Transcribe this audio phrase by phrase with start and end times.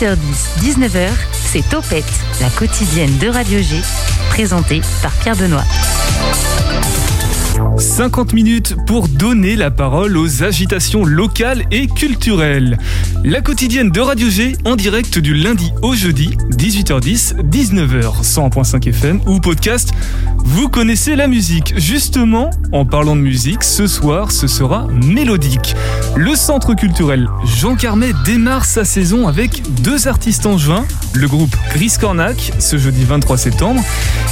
[0.00, 0.16] 18h10,
[0.62, 1.10] 19h,
[1.44, 2.04] c'est Topette,
[2.40, 3.76] la quotidienne de Radio G,
[4.30, 5.64] présentée par Pierre Benoît.
[7.76, 12.78] 50 minutes pour donner la parole aux agitations locales et culturelles.
[13.24, 19.20] La quotidienne de Radio G en direct du lundi au jeudi, 18h10, 19h, 100.5 FM
[19.26, 19.92] ou podcast.
[20.52, 21.74] Vous connaissez la musique.
[21.76, 25.76] Justement, en parlant de musique, ce soir, ce sera mélodique.
[26.16, 31.54] Le centre culturel Jean Carmet démarre sa saison avec deux artistes en juin, le groupe
[31.72, 33.80] Gris Cornac, ce jeudi 23 septembre,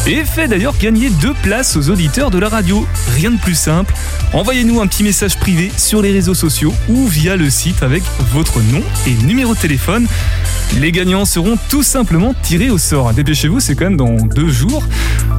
[0.09, 2.85] et fait d'ailleurs gagner deux places aux auditeurs de la radio.
[3.15, 3.95] Rien de plus simple,
[4.33, 8.61] envoyez-nous un petit message privé sur les réseaux sociaux ou via le site avec votre
[8.61, 10.09] nom et numéro de téléphone.
[10.81, 13.13] Les gagnants seront tout simplement tirés au sort.
[13.15, 14.83] Dépêchez-vous, c'est quand même dans deux jours.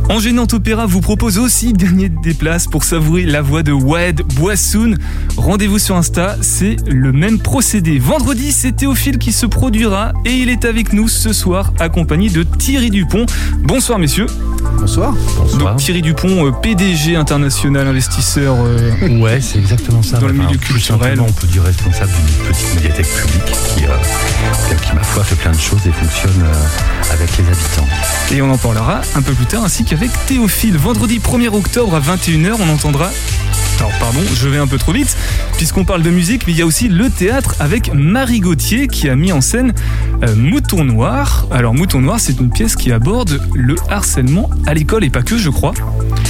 [0.09, 4.21] Engénante Opéra vous propose aussi de gagner des places pour savourer la voix de Wed
[4.35, 4.99] Boissoun.
[5.35, 7.97] Rendez-vous sur Insta, c'est le même procédé.
[7.97, 12.43] Vendredi, c'est Théophile qui se produira et il est avec nous ce soir accompagné de
[12.43, 13.25] Thierry Dupont.
[13.63, 14.27] Bonsoir messieurs.
[14.77, 15.15] Bonsoir.
[15.57, 18.55] Donc Thierry Dupont, euh, PDG international, investisseur.
[18.59, 20.19] euh, Ouais, c'est exactement ça.
[20.19, 21.19] Dans le milieu culturel.
[21.19, 25.51] On peut dire responsable d'une petite médiathèque publique qui, euh, qui, ma foi, fait plein
[25.51, 27.87] de choses et fonctionne euh, avec les habitants.
[28.31, 30.58] Et on en parlera un peu plus tard, ainsi qu'avec Théophile.
[30.67, 33.09] Vendredi 1er octobre à 21h, on entendra.
[33.79, 35.15] Alors pardon, je vais un peu trop vite,
[35.55, 39.07] puisqu'on parle de musique, mais il y a aussi le théâtre avec Marie Gauthier qui
[39.09, 39.73] a mis en scène
[40.23, 41.47] euh, Mouton Noir.
[41.49, 45.37] Alors Mouton Noir, c'est une pièce qui aborde le harcèlement à l'école et pas que,
[45.37, 45.73] je crois.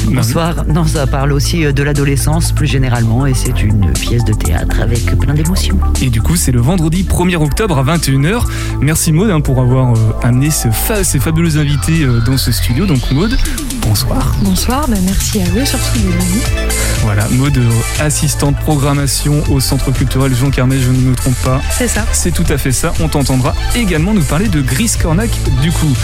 [0.05, 0.63] Bonsoir.
[0.67, 4.79] Non, ça parle aussi euh, de l'adolescence plus généralement et c'est une pièce de théâtre
[4.81, 5.79] avec plein d'émotions.
[6.03, 8.43] Et du coup, c'est le vendredi 1er octobre à 21h.
[8.79, 12.51] Merci Maud hein, pour avoir euh, amené ce fa- ces fabuleux invités euh, dans ce
[12.51, 12.85] studio.
[12.85, 13.35] Donc Maud,
[13.81, 14.35] bonsoir.
[14.43, 16.69] Bonsoir, ben merci à eux, surtout de.
[17.01, 17.69] Voilà, Euh,
[18.01, 21.61] assistante programmation au Centre culturel Jean Carmet, je ne me trompe pas.
[21.71, 22.05] C'est ça.
[22.11, 22.91] C'est tout à fait ça.
[22.99, 25.29] On t'entendra également nous parler de Gris Cornac
[25.61, 25.95] du coup.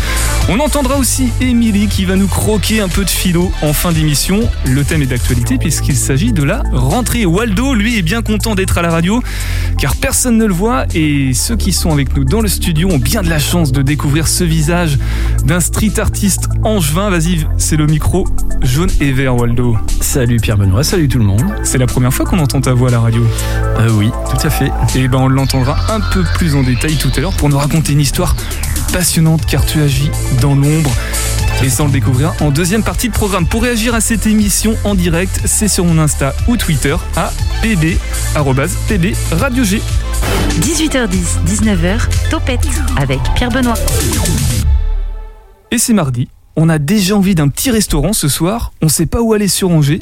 [0.48, 4.50] On entendra aussi Émilie qui va nous croquer un peu de philo en fin d'émission.
[4.66, 7.26] Le thème est d'actualité puisqu'il s'agit de la rentrée.
[7.26, 9.22] Waldo, lui, est bien content d'être à la radio
[9.78, 12.98] car personne ne le voit et ceux qui sont avec nous dans le studio ont
[12.98, 14.98] bien de la chance de découvrir ce visage
[15.44, 17.10] d'un street artiste angevin.
[17.10, 18.26] Vas-y, c'est le micro
[18.62, 19.78] jaune et vert, Waldo.
[20.00, 21.25] Salut Pierre Benoît, salut tout le monde.
[21.64, 23.24] C'est la première fois qu'on entend ta voix à la radio.
[23.80, 24.72] Euh, oui, tout à fait.
[24.96, 27.94] Et ben on l'entendra un peu plus en détail tout à l'heure pour nous raconter
[27.94, 28.36] une histoire
[28.94, 30.92] passionnante car tu agis dans l'ombre.
[31.64, 33.48] Et ça on le découvrira en deuxième partie de programme.
[33.48, 37.32] Pour réagir à cette émission en direct, c'est sur mon Insta ou Twitter à
[37.62, 37.98] pb,
[38.88, 39.82] pb radio G.
[40.60, 43.76] 18h10, 19h, Topette avec Pierre Benoît.
[45.72, 46.30] Et c'est mardi.
[46.56, 48.72] On a déjà envie d'un petit restaurant ce soir.
[48.82, 50.02] On sait pas où aller sur Angers.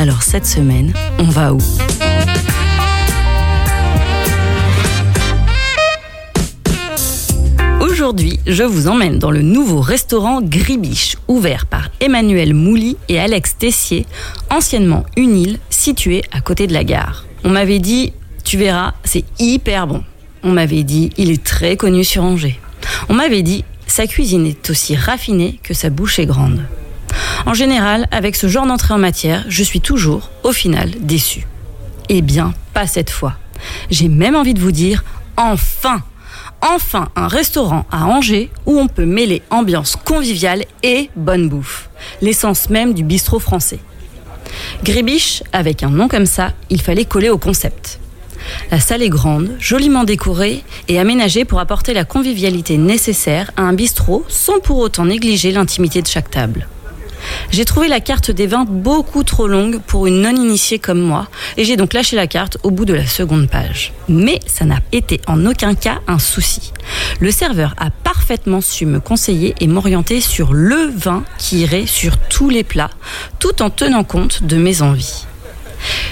[0.00, 1.58] Alors cette semaine, on va où?
[7.80, 13.58] Aujourd'hui, je vous emmène dans le nouveau restaurant Gribiche, ouvert par Emmanuel Mouly et Alex
[13.58, 14.06] Tessier,
[14.50, 17.24] anciennement une île située à côté de la gare.
[17.42, 18.12] On m'avait dit,
[18.44, 20.04] tu verras, c'est hyper bon.
[20.44, 22.60] On m'avait dit, il est très connu sur Angers.
[23.08, 26.62] On m'avait dit, sa cuisine est aussi raffinée que sa bouche est grande.
[27.46, 31.46] En général, avec ce genre d'entrée en matière, je suis toujours, au final, déçu.
[32.08, 33.34] Eh bien, pas cette fois.
[33.90, 35.04] J'ai même envie de vous dire,
[35.36, 36.02] enfin
[36.60, 41.88] Enfin un restaurant à Angers où on peut mêler ambiance conviviale et bonne bouffe.
[42.20, 43.78] L'essence même du bistrot français.
[44.82, 48.00] Grébiche, avec un nom comme ça, il fallait coller au concept.
[48.70, 53.72] La salle est grande, joliment décorée et aménagée pour apporter la convivialité nécessaire à un
[53.72, 56.66] bistrot sans pour autant négliger l'intimité de chaque table.
[57.50, 61.64] J'ai trouvé la carte des vins beaucoup trop longue pour une non-initiée comme moi, et
[61.64, 63.92] j'ai donc lâché la carte au bout de la seconde page.
[64.08, 66.72] Mais ça n'a été en aucun cas un souci.
[67.20, 72.18] Le serveur a parfaitement su me conseiller et m'orienter sur le vin qui irait sur
[72.18, 72.90] tous les plats,
[73.38, 75.26] tout en tenant compte de mes envies.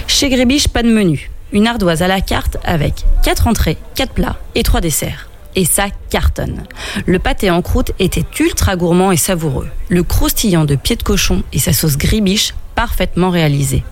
[0.07, 1.29] Chez Grébiche, pas de menu.
[1.53, 5.26] Une ardoise à la carte avec 4 entrées, 4 plats et 3 desserts
[5.57, 6.63] et ça cartonne.
[7.05, 9.67] Le pâté en croûte était ultra gourmand et savoureux.
[9.89, 13.83] Le croustillant de pied de cochon et sa sauce gribiche parfaitement réalisée.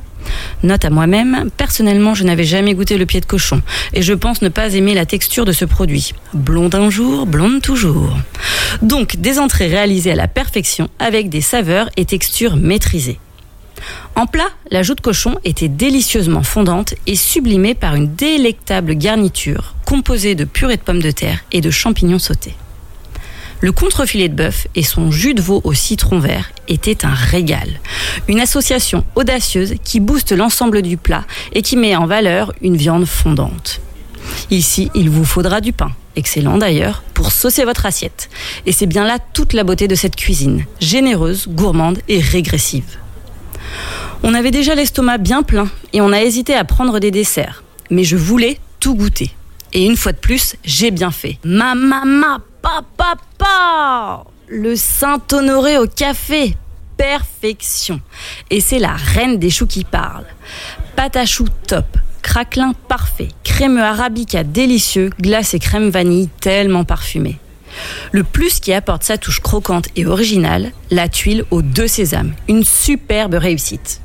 [0.64, 3.62] Note à moi-même, personnellement je n'avais jamais goûté le pied de cochon
[3.94, 6.14] et je pense ne pas aimer la texture de ce produit.
[6.34, 8.16] Blonde un jour, blonde toujours.
[8.84, 13.20] Donc des entrées réalisées à la perfection avec des saveurs et textures maîtrisées.
[14.16, 19.75] En plat, la joue de cochon était délicieusement fondante et sublimée par une délectable garniture
[19.86, 22.56] composée de purée de pommes de terre et de champignons sautés.
[23.62, 27.80] Le contrefilet de bœuf et son jus de veau au citron vert étaient un régal.
[28.28, 31.24] Une association audacieuse qui booste l'ensemble du plat
[31.54, 33.80] et qui met en valeur une viande fondante.
[34.52, 38.30] Ici, il vous faudra du pain, excellent d'ailleurs, pour saucer votre assiette.
[38.66, 42.98] Et c'est bien là toute la beauté de cette cuisine, généreuse, gourmande et régressive.
[44.24, 47.64] On avait déjà l'estomac bien plein et on a hésité à prendre des desserts.
[47.90, 49.32] Mais je voulais tout goûter.
[49.76, 51.38] Et une fois de plus, j'ai bien fait.
[51.44, 56.56] Ma maman, papa, papa Le Saint-Honoré au café
[56.96, 58.00] Perfection
[58.50, 60.24] Et c'est la reine des choux qui parle.
[60.96, 61.86] Pâte à choux top,
[62.22, 67.38] craquelin parfait, crémeux arabica délicieux, glace et crème vanille tellement parfumée.
[68.14, 72.34] Le plus qui apporte sa touche croquante et originale, la tuile aux deux sésames.
[72.48, 74.00] Une superbe réussite.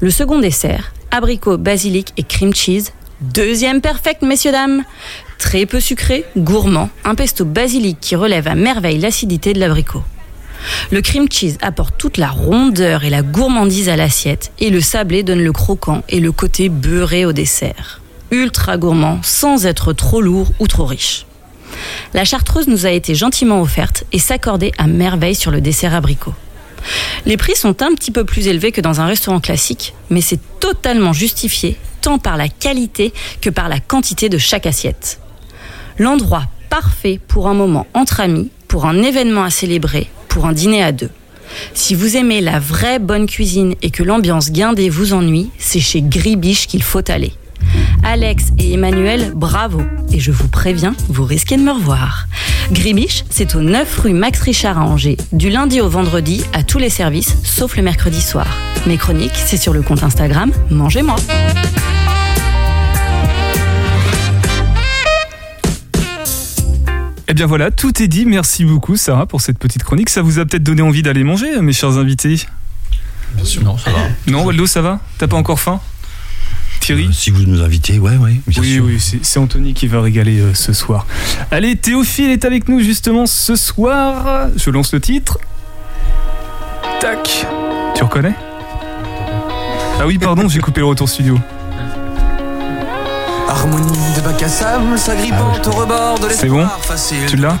[0.00, 2.92] Le second dessert, abricot, basilic et cream cheese.
[3.22, 4.84] Deuxième perfect, messieurs, dames.
[5.38, 10.02] Très peu sucré, gourmand, un pesto basilic qui relève à merveille l'acidité de l'abricot.
[10.90, 15.22] Le cream cheese apporte toute la rondeur et la gourmandise à l'assiette et le sablé
[15.22, 18.02] donne le croquant et le côté beurré au dessert.
[18.30, 21.24] Ultra gourmand sans être trop lourd ou trop riche.
[22.12, 26.34] La chartreuse nous a été gentiment offerte et s'accordait à merveille sur le dessert abricot.
[27.24, 30.40] Les prix sont un petit peu plus élevés que dans un restaurant classique, mais c'est
[30.60, 35.18] totalement justifié tant par la qualité que par la quantité de chaque assiette.
[35.98, 40.84] L'endroit parfait pour un moment entre amis, pour un événement à célébrer, pour un dîner
[40.84, 41.10] à deux.
[41.74, 46.00] Si vous aimez la vraie bonne cuisine et que l'ambiance guindée vous ennuie, c'est chez
[46.00, 47.32] Gribiche qu'il faut aller.
[48.02, 49.82] Alex et Emmanuel, bravo.
[50.12, 52.26] Et je vous préviens, vous risquez de me revoir.
[52.70, 56.78] Gribiche, c'est au 9 rue Max Richard à Angers, du lundi au vendredi à tous
[56.78, 58.46] les services, sauf le mercredi soir.
[58.86, 61.16] Mes chroniques, c'est sur le compte Instagram Mangez-moi.
[67.28, 68.24] Eh bien voilà, tout est dit.
[68.24, 70.10] Merci beaucoup Sarah pour cette petite chronique.
[70.10, 72.40] Ça vous a peut-être donné envie d'aller manger, mes chers invités?
[73.34, 73.62] Bien sûr.
[73.64, 73.98] Non, ça va.
[74.28, 75.00] Non, Waldo, ça va?
[75.18, 75.80] T'as pas encore faim?
[76.86, 78.84] Thierry Euh, si vous nous invitez, ouais, ouais, bien Oui, sûr.
[78.84, 81.04] oui, c'est c'est Anthony qui va régaler euh, ce soir.
[81.50, 84.48] Allez, Théophile est avec nous justement ce soir.
[84.56, 85.38] Je lance le titre.
[87.00, 87.44] Tac.
[87.96, 88.34] Tu reconnais?
[89.98, 91.36] Ah oui, pardon, j'ai coupé le retour studio.
[93.56, 96.66] Harmonie de bac à sable, s'agrippant au rebord de Ah C'est bon
[97.26, 97.58] Tu l'as.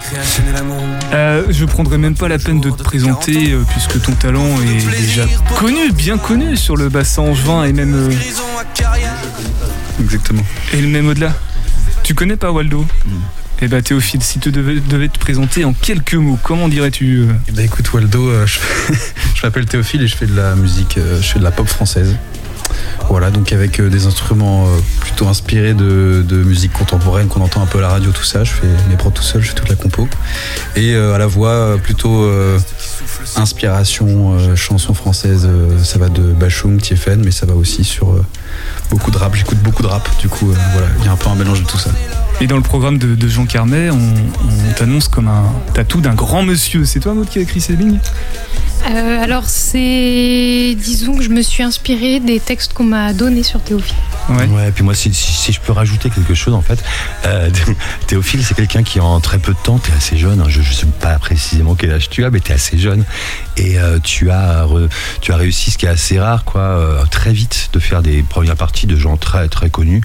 [1.12, 5.00] Euh, je prendrai même pas la peine de te présenter euh, puisque ton talent est
[5.00, 5.24] déjà
[5.58, 8.12] connu, bien connu sur le bassin angevin et même, euh.
[10.00, 10.42] Exactement.
[10.74, 11.32] et même au-delà.
[12.02, 12.86] Tu connais pas Waldo
[13.62, 17.32] Eh bah Théophile, si tu devais, devais te présenter en quelques mots, comment dirais-tu euh,
[17.48, 18.60] Eh ben, écoute Waldo, euh, je,
[19.34, 21.66] je m'appelle Théophile et je fais de la musique, euh, je fais de la pop
[21.66, 22.14] française.
[23.08, 27.66] Voilà, donc avec euh, des instruments euh, plutôt inspirés de, musique contemporaine qu'on entend un
[27.66, 28.44] peu à la radio, tout ça.
[28.44, 30.08] Je fais mes prods tout seul, je fais toute la compo.
[30.74, 32.28] Et euh, à la voix, plutôt
[33.36, 35.48] inspiration, chanson française.
[35.82, 38.14] ça va de Bachung, Tiefen, mais ça va aussi sur
[38.90, 39.34] beaucoup de rap.
[39.34, 41.66] J'écoute beaucoup de rap, du coup, voilà, il y a un peu un mélange de
[41.66, 41.90] tout ça.
[42.40, 46.14] Et dans le programme de, de Jean Carmet, on, on t'annonce comme un tatou d'un
[46.14, 46.84] grand monsieur.
[46.84, 47.98] C'est toi, Maud, qui a écrit ces lignes?
[48.90, 50.76] Euh, alors, c'est.
[50.78, 53.96] Disons que je me suis inspirée des textes qu'on m'a donnés sur Théophile.
[54.28, 54.46] Ouais.
[54.48, 56.84] Ouais, puis moi, si, si- si je peux rajouter quelque chose, en fait,
[57.24, 57.48] euh,
[58.06, 60.60] Théophile, c'est quelqu'un qui, en très peu de temps, tu es assez jeune, hein, je
[60.60, 63.04] ne sais pas précisément quel âge tu as, mais tu es assez jeune,
[63.56, 64.88] et euh, tu, as re-
[65.20, 68.22] tu as réussi ce qui est assez rare, quoi, euh, très vite, de faire des
[68.22, 70.02] premières parties de gens très, très connus,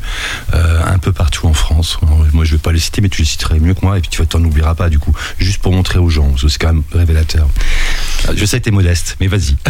[0.53, 1.97] euh, un peu partout en France.
[2.33, 4.09] Moi, je vais pas les citer, mais tu les citerais mieux que moi, et puis
[4.09, 7.47] tu t'en oublieras pas, du coup, juste pour montrer aux gens, c'est quand même révélateur.
[8.29, 9.55] Euh, Je sais que tu es modeste, mais vas-y.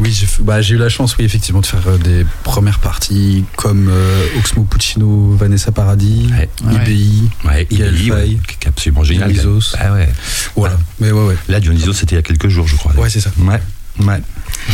[0.00, 3.44] Oui, j'ai bah, j'ai eu la chance, oui, effectivement, de faire euh, des premières parties
[3.56, 6.48] comme euh, Oxmo Puccino, Vanessa Paradis, Ouais.
[6.86, 9.32] IBI, Ouais, qui est absolument génial.
[9.32, 9.74] Dionysos.
[9.76, 10.08] Ah ouais.
[10.54, 10.78] Voilà.
[11.00, 11.36] Mais ouais, ouais.
[11.48, 12.92] Là, Dionysos, c'était il y a quelques jours, je crois.
[12.94, 13.30] Ouais, c'est ça.
[13.40, 13.60] Ouais.
[14.00, 14.20] Ouais.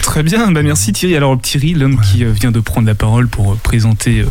[0.02, 1.16] Très bien, bah merci Thierry.
[1.16, 4.26] Alors Thierry, l'homme qui euh, vient de prendre la parole pour euh, présenter euh,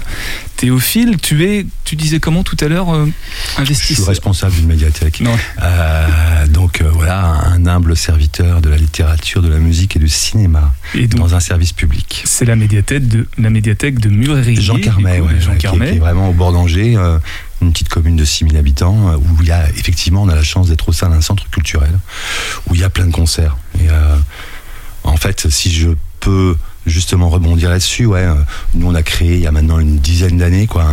[0.58, 3.12] Théophile, tu es, tu disais comment tout à l'heure, euh, Je
[3.52, 5.22] suis investisseur responsable d'une médiathèque.
[5.22, 5.36] Non.
[5.62, 10.10] Euh, donc euh, voilà, un humble serviteur de la littérature, de la musique et du
[10.10, 12.24] cinéma Et donc dans un service public.
[12.26, 14.56] c'est la médiathèque de la médiathèque de Murray.
[14.56, 15.90] Jean Carmet, ouais, Jean qui, est- Carmet.
[15.92, 16.98] qui est vraiment au bord d'Angers,
[17.62, 20.68] une petite commune de 6000 habitants, où il y a effectivement, on a la chance
[20.68, 21.92] d'être au sein d'un centre culturel,
[22.70, 23.56] où il y a plein de concerts.
[23.80, 23.88] Et
[25.04, 26.56] en fait, si je peux
[26.86, 28.36] justement rebondir là-dessus, ouais, euh,
[28.76, 30.86] nous on a créé il y a maintenant une dizaine d'années quoi,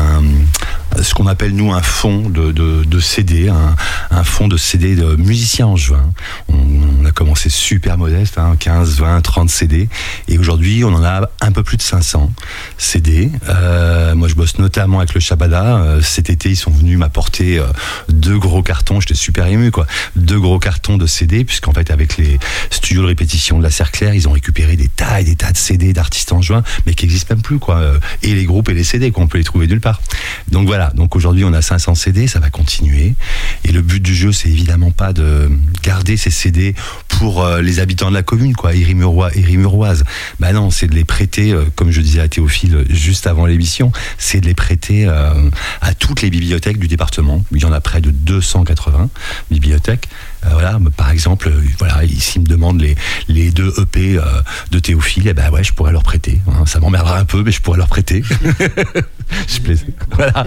[1.02, 3.76] ce qu'on appelle nous un fonds de, de, de CD, un,
[4.10, 6.10] un fonds de CD de musiciens en juin.
[6.48, 6.56] On,
[7.00, 9.88] on a commencé super modeste, hein, 15, 20, 30 CD,
[10.28, 12.32] et aujourd'hui on en a un peu plus de 500
[12.78, 13.30] CD.
[13.48, 15.76] Euh, moi je bosse notamment avec le Shabada.
[15.78, 17.66] Euh, cet été ils sont venus m'apporter euh,
[18.08, 22.16] deux gros cartons, j'étais super ému quoi, deux gros cartons de CD, puisqu'en fait avec
[22.16, 22.38] les
[22.70, 25.56] studios de répétition de la Cerclair, ils ont récupéré des tas et des tas de
[25.56, 27.76] CD d'artistes en juin, mais qui n'existent même plus quoi.
[27.76, 30.00] Euh, Et les groupes et les CD qu'on peut les trouver nulle part.
[30.50, 33.14] Donc voilà, donc aujourd'hui on a 500 CD, ça va continuer.
[33.64, 35.50] Et le but du jeu, c'est évidemment pas de
[35.82, 36.74] garder ces CD
[37.08, 40.04] pour euh, les habitants de la commune, quoi, Irimurois et Rimuroises.
[40.38, 43.44] Bah non, c'est de les prêter, euh, comme je disais à Théophile euh, juste avant
[43.46, 47.44] l'émission, c'est de les prêter à toutes les bibliothèques du département.
[47.52, 49.08] Il y en a près de 280
[49.50, 50.08] bibliothèques.
[50.50, 52.94] Voilà, par exemple, voilà, ici me demandent les,
[53.28, 54.18] les deux EP
[54.70, 56.40] de Théophile, et ben ouais, je pourrais leur prêter.
[56.48, 56.64] hein.
[56.66, 58.22] Ça m'emmerdera un peu, mais je pourrais leur prêter.
[59.48, 59.90] je plaisante.
[60.12, 60.46] Voilà.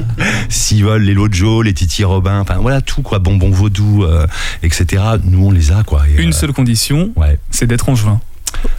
[0.99, 4.27] Les Lojo, les Titi Robin, enfin voilà tout quoi, bonbon vaudou, euh,
[4.63, 5.03] etc.
[5.23, 6.03] Nous on les a quoi.
[6.07, 7.39] Et, Une euh, seule condition, Ouais.
[7.49, 8.19] c'est d'être en juin.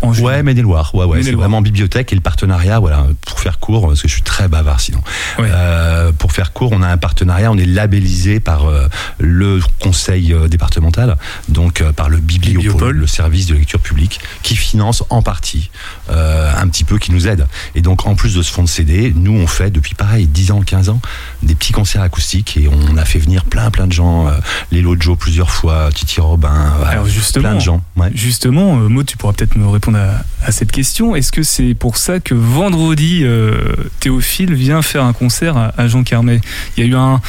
[0.02, 0.26] En juin.
[0.26, 0.94] Ouais, Maine-et-Loire.
[0.94, 4.14] Ouais, ouais, c'est vraiment bibliothèque et le partenariat, voilà, pour faire court, parce que je
[4.14, 5.00] suis très bavard sinon.
[5.38, 5.48] Ouais.
[5.50, 8.86] Euh, pour faire court, on a un partenariat, on est labellisé par euh,
[9.18, 11.16] le conseil euh, départemental,
[11.48, 12.96] donc par le Bibliopole, Bibliopole.
[12.96, 15.70] le service de lecture publique, qui finance en partie,
[16.10, 17.46] euh, un petit peu, qui nous aide.
[17.74, 20.50] Et donc, en plus de ce fonds de CD, nous, on fait depuis pareil, 10
[20.52, 21.00] ans, 15 ans,
[21.42, 24.32] des petits concerts acoustiques et on a fait venir plein, plein de gens, euh,
[24.70, 27.82] les Lojo plusieurs fois, Titi Robin, voilà, Alors justement, plein de gens.
[27.96, 28.10] Ouais.
[28.14, 31.14] Justement, euh, Maud, tu pourras peut-être me répondre à, à cette question.
[31.16, 35.88] Est-ce que c'est pour ça que vendredi, euh, Théophile vient faire un concert à, à
[35.88, 36.40] Jean Carmet?
[36.76, 37.20] Il y a eu un,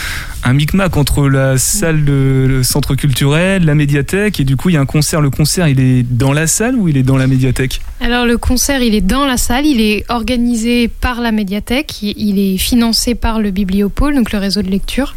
[0.43, 4.73] un micmac entre la salle de le centre culturel, la médiathèque, et du coup, il
[4.73, 5.21] y a un concert.
[5.21, 7.81] Le concert, il est dans la salle ou il est dans la médiathèque?
[8.01, 12.39] Alors le concert, il est dans la salle, il est organisé par la médiathèque, il-
[12.39, 15.15] est financé par le Bibliopole, donc le réseau de lecture.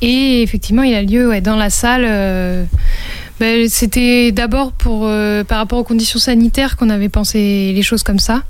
[0.00, 2.04] Et effectivement, il a lieu ouais, dans la salle.
[2.04, 2.64] euh,
[3.40, 8.02] ben, C'était d'abord pour euh, par rapport aux conditions sanitaires qu'on avait pensé les choses
[8.02, 8.42] comme ça.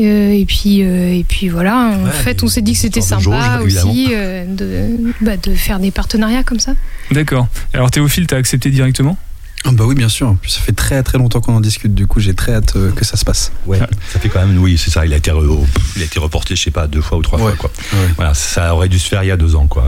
[0.00, 1.74] Euh, et puis euh, et puis voilà.
[1.76, 5.54] En Ouais, fait, on s'est dit que c'était sympa jauge, aussi euh, de, bah, de
[5.54, 6.74] faire des partenariats comme ça.
[7.12, 7.46] D'accord.
[7.74, 9.16] Alors Théophile, t'as accepté directement?
[9.64, 10.36] Ah bah oui, bien sûr.
[10.46, 11.94] Ça fait très très longtemps qu'on en discute.
[11.94, 13.52] Du coup, j'ai très hâte euh, que ça se passe.
[13.66, 13.78] Ouais,
[14.12, 15.04] ça fait quand même, oui, c'est ça.
[15.04, 17.38] Il a été, re- il a été reporté, je sais pas, deux fois ou trois
[17.40, 17.52] Ouais.
[17.56, 17.70] fois, quoi.
[17.92, 18.06] Ouais.
[18.16, 19.84] Voilà, ça aurait dû se faire il y a deux ans, quoi.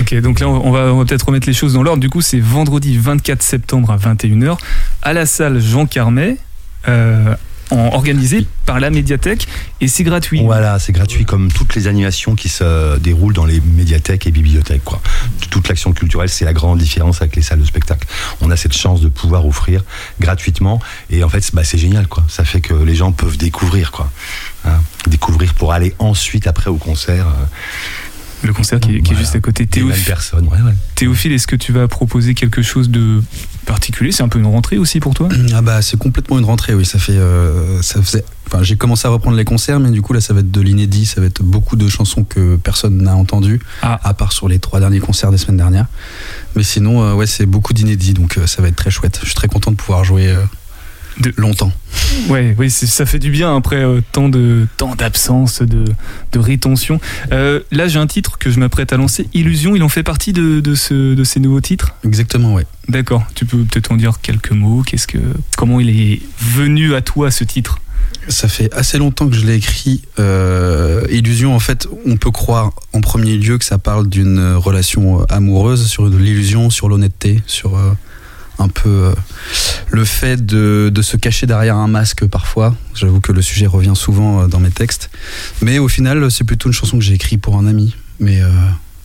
[0.00, 2.00] Ok, donc là, on va, on va peut-être remettre les choses dans l'ordre.
[2.00, 4.56] Du coup, c'est vendredi 24 septembre à 21h
[5.02, 6.38] à la salle Jean Carmet,
[6.88, 7.34] euh,
[7.72, 9.48] organisé par la médiathèque,
[9.80, 10.42] et c'est gratuit.
[10.42, 14.84] Voilà, c'est gratuit comme toutes les animations qui se déroulent dans les médiathèques et bibliothèques,
[14.84, 15.00] quoi.
[15.50, 18.06] Toute l'action culturelle, c'est la grande différence avec les salles de spectacle.
[18.40, 19.84] On a cette chance de pouvoir offrir
[20.20, 22.24] gratuitement, et en fait, bah, c'est génial, quoi.
[22.28, 24.10] Ça fait que les gens peuvent découvrir, quoi.
[24.64, 27.26] Hein, découvrir pour aller ensuite, après, au concert.
[27.26, 27.44] euh,
[28.42, 29.66] Le concert qui, est- juste à côté.
[29.66, 30.46] Théophile, personnes.
[30.48, 30.74] Ouais, ouais.
[30.94, 33.22] Théophile, est-ce que tu vas proposer quelque chose de
[33.66, 34.12] particulier?
[34.12, 35.28] C'est un peu une rentrée aussi pour toi?
[35.54, 36.84] Ah bah c'est complètement une rentrée, oui.
[36.84, 38.24] Ça fait, euh, ça faisait.
[38.48, 40.60] Enfin, j'ai commencé à reprendre les concerts, mais du coup là, ça va être de
[40.60, 41.06] l'inédit.
[41.06, 43.98] Ça va être beaucoup de chansons que personne n'a entendues, Ah.
[44.02, 45.86] à part sur les trois derniers concerts des semaines dernières.
[46.56, 49.18] Mais sinon, euh, ouais, c'est beaucoup d'inédits, donc euh, ça va être très chouette.
[49.22, 50.42] Je suis très content de pouvoir jouer euh,
[51.22, 51.72] De- longtemps.
[52.28, 55.84] Ouais, oui, ça fait du bien après euh, tant de tant d'absence, de,
[56.32, 57.00] de rétention.
[57.32, 59.28] Euh, là, j'ai un titre que je m'apprête à lancer.
[59.32, 61.94] Illusion, il en fait partie de, de, ce, de ces nouveaux titres?
[62.04, 62.66] Exactement, ouais.
[62.88, 63.24] D'accord.
[63.34, 64.82] Tu peux peut-être en dire quelques mots.
[64.84, 65.18] Qu'est-ce que,
[65.56, 67.78] comment il est venu à toi ce titre?
[68.28, 70.02] Ça fait assez longtemps que je l'ai écrit.
[70.18, 75.24] Euh, Illusion, en fait, on peut croire en premier lieu que ça parle d'une relation
[75.28, 77.76] amoureuse, sur de l'illusion, sur l'honnêteté, sur
[78.62, 79.14] un peu euh,
[79.90, 82.74] le fait de, de se cacher derrière un masque parfois.
[82.94, 85.10] J'avoue que le sujet revient souvent euh, dans mes textes.
[85.60, 88.48] Mais au final, c'est plutôt une chanson que j'ai écrite pour un ami, mais euh,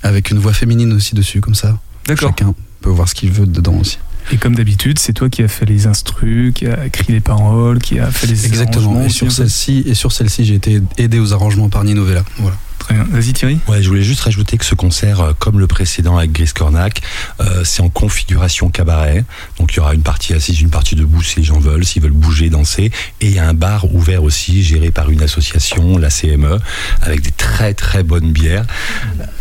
[0.03, 1.77] avec une voix féminine aussi dessus, comme ça.
[2.05, 2.29] D'accord.
[2.29, 3.99] Chacun peut voir ce qu'il veut dedans aussi.
[4.31, 7.79] Et comme d'habitude, c'est toi qui as fait les instrus, qui a écrit les paroles,
[7.79, 8.85] qui a fait les Exactement.
[8.85, 12.03] arrangements Et aussi sur celle-ci, et sur celle-ci, j'ai été aidé aux arrangements par Nino
[12.03, 12.23] Vella.
[12.37, 12.57] Voilà.
[12.87, 12.97] Très.
[13.09, 13.59] Vas-y Thierry.
[13.67, 17.01] Ouais, je voulais juste rajouter que ce concert, euh, comme le précédent avec Gris Cornac,
[17.39, 19.25] euh, c'est en configuration cabaret.
[19.59, 22.01] Donc il y aura une partie assise, une partie debout si les gens veulent, s'ils
[22.01, 22.91] veulent bouger, danser.
[23.21, 26.59] Et il y a un bar ouvert aussi, géré par une association, la CME,
[27.01, 28.65] avec des très très bonnes bières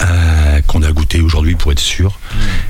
[0.00, 2.18] euh, qu'on a goûté aujourd'hui pour être sûr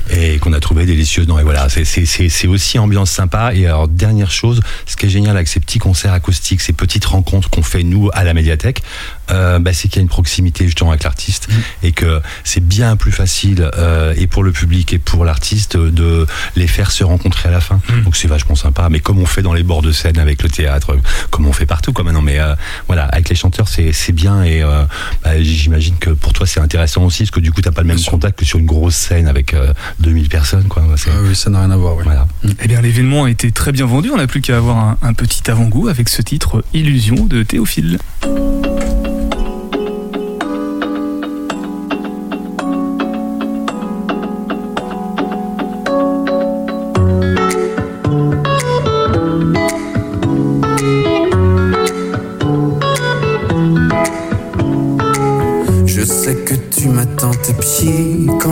[0.09, 1.27] et qu'on a trouvé délicieuses.
[1.27, 3.53] Non, et voilà, c'est aussi ambiance sympa.
[3.53, 7.05] Et alors dernière chose, ce qui est génial avec ces petits concerts acoustiques, ces petites
[7.05, 8.83] rencontres qu'on fait nous à la médiathèque,
[9.31, 11.47] euh, bah, c'est qu'il y a une proximité justement avec l'artiste
[11.83, 16.25] et que c'est bien plus facile euh, et pour le public et pour l'artiste de
[16.55, 17.79] les faire se rencontrer à la fin.
[17.89, 18.03] Mm.
[18.03, 18.87] Donc c'est vachement sympa.
[18.89, 20.97] Mais comme on fait dans les bords de scène avec le théâtre,
[21.29, 22.21] comme on fait partout quoi maintenant.
[22.21, 22.55] Mais euh,
[22.87, 24.83] voilà, avec les chanteurs c'est c'est bien et euh,
[25.23, 27.87] bah, j'imagine que pour toi c'est intéressant aussi parce que du coup t'as pas le
[27.87, 28.11] même Bien sûr.
[28.11, 30.83] contact que sur une grosse scène avec euh, 2000 personnes quoi.
[31.07, 31.95] Ah oui, ça n'a rien à voir.
[31.97, 32.03] ouais.
[32.03, 32.27] Voilà.
[32.61, 34.09] Eh bien, l'événement a été très bien vendu.
[34.13, 37.97] On n'a plus qu'à avoir un, un petit avant-goût avec ce titre Illusion de Théophile.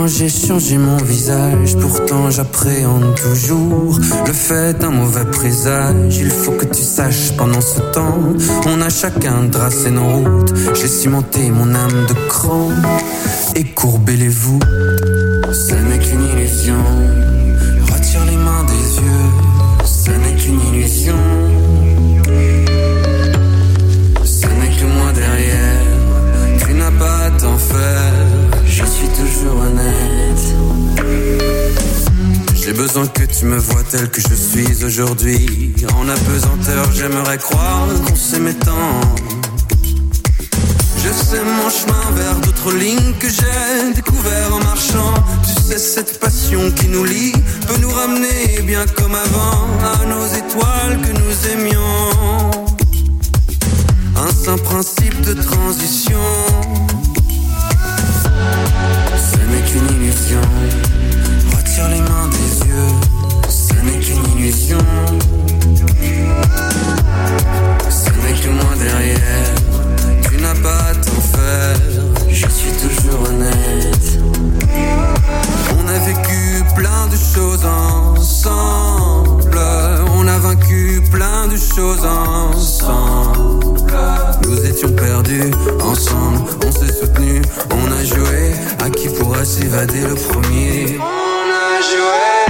[0.08, 1.76] J'ai changé mon visage.
[1.78, 6.18] Pourtant, j'appréhende toujours le fait d'un mauvais présage.
[6.18, 8.20] Il faut que tu saches pendant ce temps,
[8.68, 10.54] on a chacun tracé nos routes.
[10.76, 12.70] J'ai cimenté mon âme de cran
[13.56, 14.64] et courbé les voûtes.
[15.52, 16.84] Ce n'est qu'une illusion.
[17.92, 19.86] Retire les mains des yeux.
[19.86, 21.35] Ce n'est qu'une illusion.
[32.66, 35.76] J'ai besoin que tu me vois tel que je suis aujourd'hui.
[35.94, 39.02] En apesanteur, j'aimerais croire qu'on s'aimait tant.
[40.98, 45.14] Je sais mon chemin vers d'autres lignes que j'ai découvert en marchant.
[45.44, 47.34] Tu sais, cette passion qui nous lie
[47.68, 52.66] peut nous ramener bien comme avant à nos étoiles que nous aimions.
[54.18, 56.26] Un saint principe de transition.
[59.32, 60.42] Ce n'est qu'une illusion.
[61.56, 62.45] Retire les mains des
[64.46, 64.78] illusion.
[67.90, 69.56] Ce n'est que moi derrière.
[70.30, 71.78] Tu n'as pas à t'en faire.
[72.30, 74.20] Je suis toujours honnête.
[75.78, 79.58] On a vécu plein de choses ensemble.
[80.18, 83.82] On a vaincu plein de choses ensemble.
[84.48, 86.44] Nous étions perdus ensemble.
[86.66, 88.54] On s'est soutenus, on a joué.
[88.84, 91.00] À qui pourra s'évader le premier?
[91.00, 92.46] On a joué.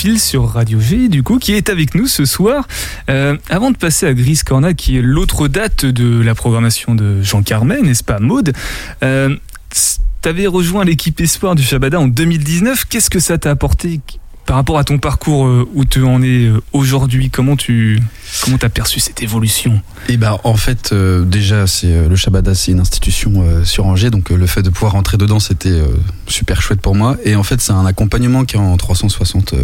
[0.00, 2.66] Sur Radio G, du coup, qui est avec nous ce soir.
[3.10, 7.20] Euh, avant de passer à Gris Corna, qui est l'autre date de la programmation de
[7.20, 8.54] Jean Carmet, n'est-ce pas, Maude
[9.02, 9.36] euh,
[10.22, 12.86] T'avais rejoint l'équipe Espoir du Shabada en 2019.
[12.86, 14.00] Qu'est-ce que ça t'a apporté
[14.50, 18.00] par rapport à ton parcours euh, où tu en es euh, aujourd'hui Comment tu
[18.42, 19.80] comment as perçu cette évolution?
[20.08, 24.10] Et bah en fait euh, déjà c'est le Shabada c'est une institution euh, sur Angers
[24.10, 25.80] donc le fait de pouvoir rentrer dedans c'était
[26.26, 27.16] super chouette pour moi.
[27.24, 29.62] Et en fait c'est un accompagnement qui est en 360 euh,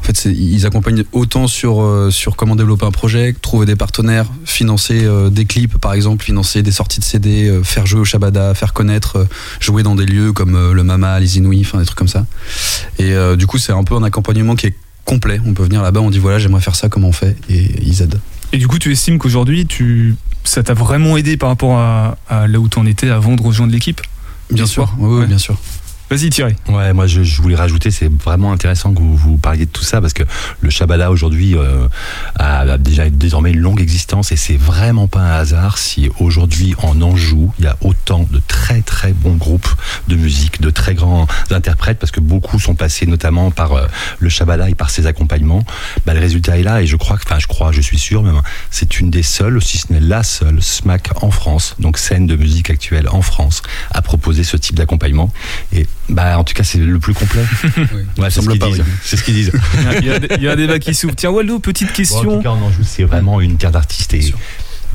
[0.00, 5.06] en fait ils accompagnent autant sur sur comment développer un projet trouver des partenaires financer
[5.30, 9.26] des clips par exemple financer des sorties de CD faire jouer au Shabada faire connaître
[9.60, 12.26] jouer dans des lieux comme le Mama les Inouïs enfin des trucs comme ça.
[12.98, 15.40] Et du coup c'est un peu un accompagnement qui est complet.
[15.46, 17.36] On peut venir là-bas on dit voilà j'aimerais faire ça comment on fait?
[17.48, 18.20] Et ils aident.
[18.52, 22.46] Et du coup, tu estimes qu'aujourd'hui, tu ça t'a vraiment aidé par rapport à, à
[22.46, 24.00] là où tu en étais avant de rejoindre l'équipe?
[24.50, 25.26] Bien sûr, oui, oui, Ouais.
[25.26, 25.58] bien sûr.
[26.10, 26.56] Vas-y, Thierry.
[26.70, 29.84] Ouais, moi je, je voulais rajouter, c'est vraiment intéressant que vous, vous parliez de tout
[29.84, 30.22] ça parce que
[30.62, 31.86] le Shabada aujourd'hui euh,
[32.36, 37.02] a, déjà désormais une longue existence et c'est vraiment pas un hasard si aujourd'hui en
[37.02, 39.68] Anjou il y a autant de très très bons groupes
[40.08, 43.86] de musique, de très grands interprètes parce que beaucoup sont passés notamment par euh,
[44.18, 45.64] le Shabada et par ses accompagnements.
[46.06, 48.40] Bah, le résultat est là et je crois enfin je crois, je suis sûr même,
[48.70, 52.34] c'est une des seules, si ce n'est la seule SMAC en France, donc scène de
[52.34, 55.30] musique actuelle en France, à proposer ce type d'accompagnement
[55.74, 57.42] et bah en tout cas c'est le plus complet.
[58.18, 58.78] Ouais, c'est ce semble qu'ils pas, disent.
[58.80, 58.84] oui.
[59.02, 59.52] C'est ce qu'ils disent.
[60.00, 61.14] Il y, a, il y a un débat qui s'ouvre.
[61.14, 62.36] Tiens, Waldo, petite Bon, en question.
[62.38, 63.70] tout cas, en Anjou, c'est vraiment une terre
[64.12, 64.32] et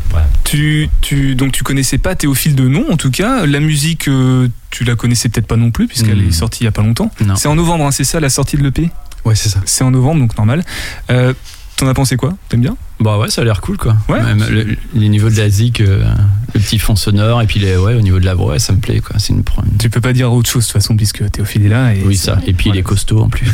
[0.10, 0.28] voilà.
[0.44, 3.46] Tu, tu, donc tu connaissais pas Théophile de nom en tout cas.
[3.46, 6.28] La musique, euh, tu la connaissais peut-être pas non plus puisqu'elle Hmm.
[6.28, 7.12] est sortie il y a pas longtemps.
[7.26, 7.36] Non.
[7.36, 8.90] C'est en novembre, hein, c'est ça la sortie de l'EP
[9.26, 9.62] Ouais, c'est ça.
[9.66, 10.64] C'est en novembre, donc normal.
[11.10, 11.34] Euh,
[11.78, 12.34] T'en as pensé quoi?
[12.50, 12.78] T'aimes bien?
[13.00, 13.96] Bah ouais, ça a l'air cool quoi.
[14.08, 14.22] Ouais.
[14.22, 16.06] Même le, les niveaux de la zik, euh,
[16.54, 18.78] le petit fond sonore, et puis les, ouais, au niveau de la voix, ça me
[18.80, 19.18] plaît quoi.
[19.20, 21.70] C'est une, pro- Tu peux pas dire autre chose de toute façon puisque Théophile est
[21.70, 21.94] là.
[21.96, 22.38] Et Oui, ça.
[22.46, 23.48] Et puis il est costaud en plus.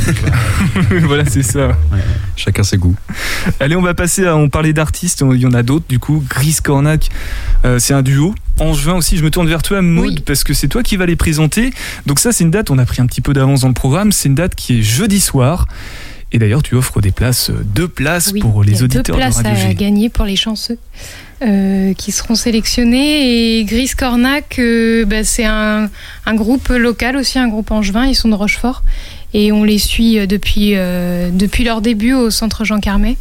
[1.04, 1.78] voilà, c'est ça.
[2.36, 2.96] Chacun ses goûts.
[3.60, 4.36] Allez, on va passer à.
[4.36, 6.24] On parlait d'artistes, il y en a d'autres du coup.
[6.30, 7.10] Gris Cornac,
[7.66, 8.36] euh, c'est un duo.
[8.60, 10.24] En juin aussi, je me tourne vers toi, Maud, Oui.
[10.26, 11.72] parce que c'est toi qui vas les présenter.
[12.06, 14.12] Donc, ça, c'est une date, on a pris un petit peu d'avance dans le programme.
[14.12, 15.66] C'est une date qui est jeudi soir.
[16.32, 18.84] Et d'ailleurs, tu offres des places, euh, deux places Oui, pour il y les a
[18.86, 19.76] auditeurs deux places de Radio à G.
[19.76, 20.78] gagner pour les chanceux
[21.42, 23.60] euh, qui seront sélectionnés.
[23.60, 25.90] Et Gris Cornac, euh, bah, c'est un,
[26.26, 28.06] un groupe local aussi, un groupe angevin.
[28.06, 28.84] Ils sont de Rochefort.
[29.34, 33.18] et on les suit depuis, depuis leur début au centre Jean Carmet.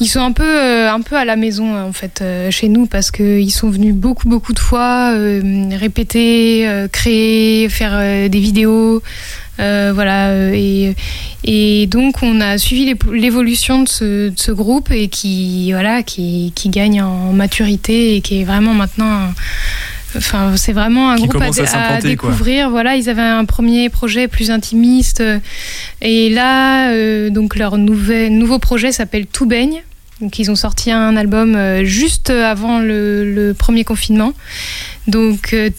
[0.00, 2.86] Ils sont un peu, euh, un peu à la maison en fait euh, chez nous
[2.86, 9.02] parce qu'ils sont venus beaucoup beaucoup de fois euh, répéter, créer, faire des vidéos,
[9.58, 10.94] voilà et,
[11.44, 16.52] et donc on a suivi l'évolution de ce, de ce, groupe et qui voilà qui,
[16.54, 19.32] qui, gagne en maturité et qui est vraiment maintenant
[20.16, 22.70] Enfin, c'est vraiment un groupe à, découvrir.
[22.70, 25.22] Voilà, ils avaient un premier projet plus intimiste,
[26.00, 29.82] et là, euh, donc leur nouveau projet s'appelle Tout baigne.
[30.20, 34.32] Donc, ils ont sorti un album euh, juste avant le, premier confinement.
[35.08, 35.70] Donc, euh,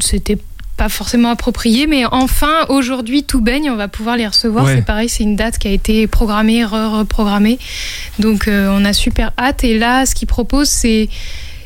[0.00, 0.38] c'était
[0.76, 4.66] pas forcément approprié, mais enfin aujourd'hui tout baigne, on va pouvoir les recevoir.
[4.66, 7.58] C'est pareil, c'est une date qui a été programmée, reprogrammée.
[8.18, 9.64] Donc on a super hâte.
[9.64, 11.08] Et là, ce qu'ils proposent, c'est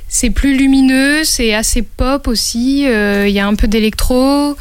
[0.09, 2.87] c'est plus lumineux, c'est assez pop aussi.
[2.87, 4.57] Euh, il y a un peu d'électro,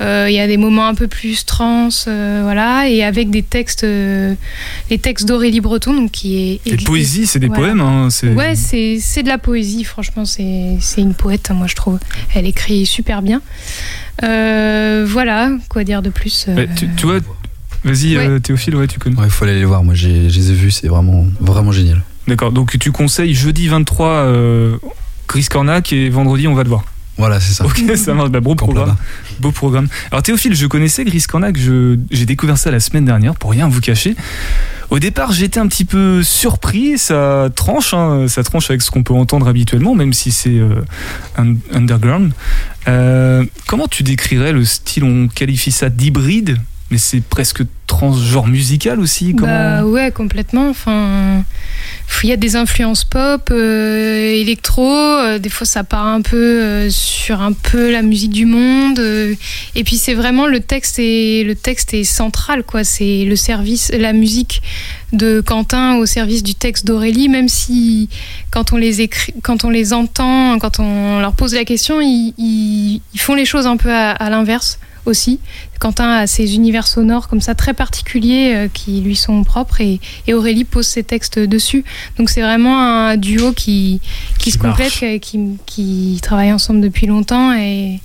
[0.00, 3.42] euh, il y a des moments un peu plus trans, euh, voilà, et avec des
[3.42, 6.70] textes, les textes d'Aurélie Breton, donc qui est.
[6.70, 7.80] Des poésies, c'est des poèmes.
[7.80, 9.84] Hein, ouais, c'est de la poésie.
[9.84, 11.98] Franchement, c'est une poète, moi je trouve.
[12.34, 13.40] Elle écrit super bien.
[14.20, 16.48] voilà, quoi dire de plus.
[16.76, 17.20] Tu, tu, vois,
[17.84, 19.16] vas-y Théophile, ouais, tu connais.
[19.22, 19.84] Il faut aller les voir.
[19.84, 22.02] Moi, je les ai vus, c'est vraiment, vraiment génial.
[22.28, 24.76] D'accord, donc tu conseilles jeudi 23 euh,
[25.26, 26.84] Chris Cornac et vendredi on va te voir.
[27.16, 27.64] Voilà, c'est ça.
[27.64, 28.28] Ok, ça marche.
[28.28, 28.94] Bah, beau programme.
[29.40, 29.88] Beau programme.
[30.12, 33.80] Alors Théophile, je connaissais Chris Cornac, j'ai découvert ça la semaine dernière, pour rien vous
[33.80, 34.14] cacher.
[34.90, 39.02] Au départ, j'étais un petit peu surpris, ça tranche, hein, ça tranche avec ce qu'on
[39.02, 40.82] peut entendre habituellement, même si c'est euh,
[41.72, 42.32] underground.
[42.88, 45.04] Euh, comment tu décrirais le style?
[45.04, 46.58] On qualifie ça d'hybride,
[46.90, 49.52] mais c'est presque transgenre musical aussi comment...
[49.52, 50.68] Bah ouais, complètement.
[50.68, 51.42] Enfin,
[52.22, 54.88] il y a des influences pop, euh, électro.
[54.88, 59.00] Euh, des fois, ça part un peu euh, sur un peu la musique du monde.
[59.00, 62.84] et puis, c'est vraiment le texte est le texte est central, quoi.
[62.84, 64.62] C'est le service, la musique
[65.12, 67.28] de Quentin au service du texte d'Aurélie.
[67.28, 68.08] Même si
[68.50, 72.34] quand on les écrit, quand on les entend, quand on leur pose la question, ils,
[72.38, 75.40] ils, font les choses un peu à l'inverse aussi.
[75.80, 80.00] Quentin a ses univers sonores comme ça très particuliers euh, qui lui sont propres et,
[80.32, 81.84] Aurélie pose ses textes dessus.
[82.18, 84.00] Donc c'est vraiment un duo qui,
[84.38, 88.00] qui, se complète, qui, qui travaille ensemble depuis longtemps et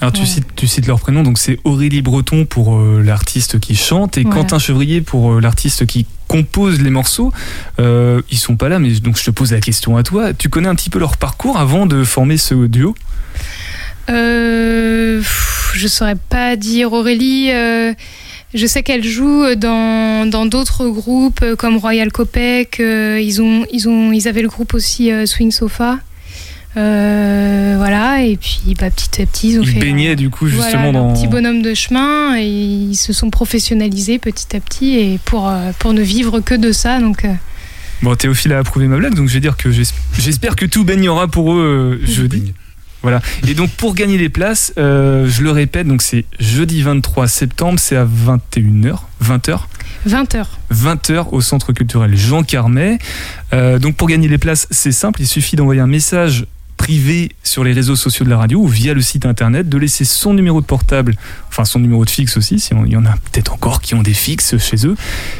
[0.00, 3.74] alors tu, cites, tu cites leur prénom, donc c'est Aurélie Breton pour euh, l'artiste qui
[3.74, 7.32] chante et Quentin Chevrier pour euh, l'artiste qui compose les morceaux.
[7.78, 10.34] Euh, ils sont pas là, mais donc je te pose la question à toi.
[10.34, 12.94] Tu connais un petit peu leur parcours avant de former ce duo?
[14.08, 15.22] Euh,
[15.76, 16.92] je saurais pas dire.
[16.92, 17.92] Aurélie, euh,
[18.54, 22.80] je sais qu'elle joue dans d'autres groupes euh, comme Royal Copec.
[22.80, 25.98] Euh, ils, ont, ils, ont, ils avaient le groupe aussi Swing Sofa.
[26.74, 29.78] voilà, et puis bah, petit à petit, ils ont ils fait.
[29.78, 31.10] baignaient du coup justement dans.
[31.10, 35.52] Un petit bonhomme de chemin, et ils se sont professionnalisés petit à petit, et pour,
[35.78, 37.00] pour ne vivre que de ça.
[37.00, 37.26] Donc.
[38.02, 41.28] Bon, Théophile a approuvé ma blague, donc je vais dire que j'espère que tout baignera
[41.28, 42.52] pour eux jeudi.
[43.06, 43.22] Voilà.
[43.46, 47.78] Et donc pour gagner les places, euh, je le répète, donc c'est jeudi 23 septembre,
[47.78, 49.60] c'est à 21h, 20h.
[50.08, 50.44] 20h.
[50.74, 52.98] 20h au centre culturel Jean Carmet.
[53.52, 57.62] Euh, donc pour gagner les places, c'est simple, il suffit d'envoyer un message privé sur
[57.62, 60.60] les réseaux sociaux de la radio ou via le site internet, de laisser son numéro
[60.60, 61.14] de portable,
[61.46, 64.02] enfin son numéro de fixe aussi, si il y en a peut-être encore qui ont
[64.02, 64.96] des fixes chez eux,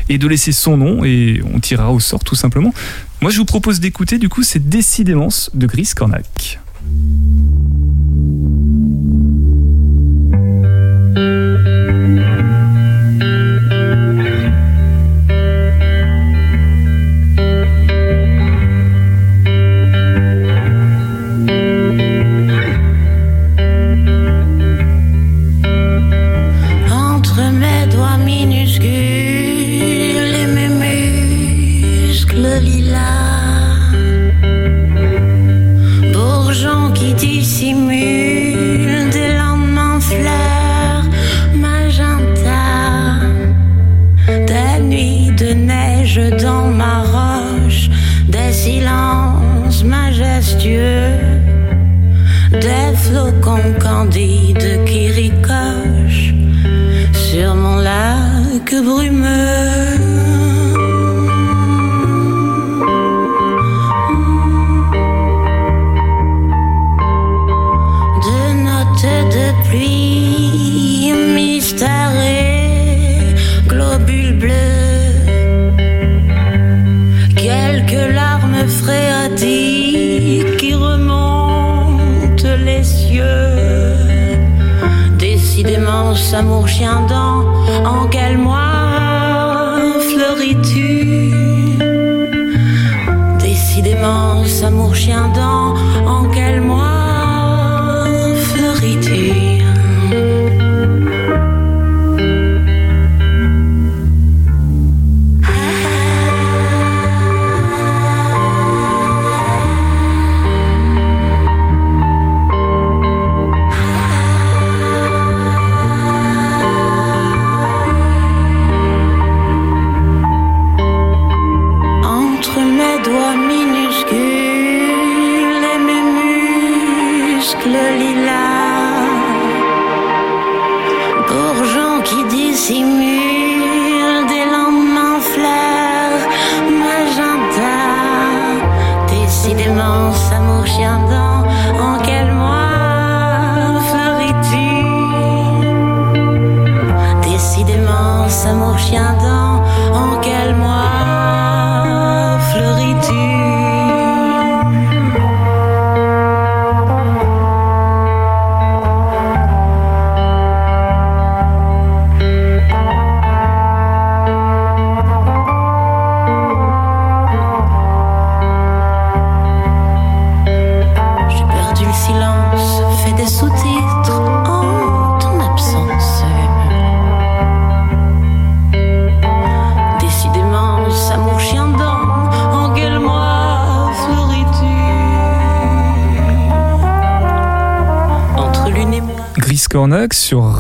[0.09, 2.73] et de laisser son nom et on tirera au sort tout simplement.
[3.21, 6.61] Moi je vous propose d'écouter du coup c'est Décidément de Gris Cornac.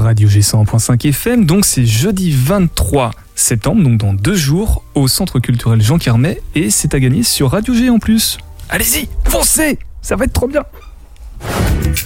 [0.06, 1.46] Radio G100.5 FM.
[1.46, 6.40] Donc c'est jeudi 23 septembre, donc dans deux jours, au Centre culturel Jean Carmet.
[6.54, 8.38] Et c'est à gagner sur Radio G en plus.
[8.68, 10.62] Allez-y, foncez Ça va être trop bien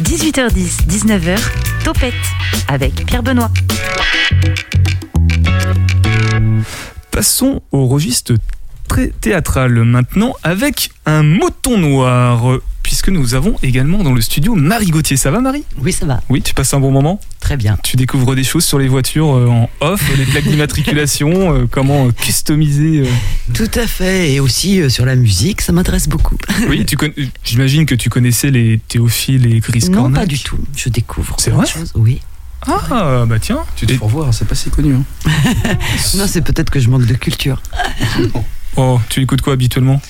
[0.02, 1.38] 18h10, 19h,
[1.84, 2.14] Topette
[2.68, 3.50] avec Pierre Benoît.
[7.10, 8.32] Passons au registre
[8.88, 12.60] très théâtral maintenant avec un mouton noir.
[12.90, 15.16] Puisque nous avons également dans le studio Marie Gauthier.
[15.16, 15.62] Ça va Marie?
[15.78, 16.22] Oui, ça va.
[16.28, 17.20] Oui, tu passes un bon moment?
[17.38, 17.78] Très bien.
[17.84, 22.08] Tu découvres des choses sur les voitures euh, en off, les plaques d'immatriculation, euh, comment
[22.08, 23.02] euh, customiser.
[23.02, 23.06] euh.
[23.54, 24.32] Tout à fait.
[24.32, 26.36] Et aussi euh, sur la musique, ça m'intéresse beaucoup.
[26.68, 27.12] Oui, tu con-
[27.44, 30.22] j'imagine que tu connaissais les Théophile et Gris non, Cornac.
[30.22, 30.58] pas du tout.
[30.76, 31.36] Je découvre.
[31.38, 31.66] C'est vrai?
[31.94, 32.20] Oui.
[32.66, 33.60] Ah, bah tiens.
[33.76, 34.94] Tu te Et- fais revoir, c'est pas si connu.
[34.96, 35.04] Hein.
[36.16, 37.62] Non, c'est peut-être que je manque de culture.
[38.76, 40.02] Oh, tu écoutes quoi habituellement?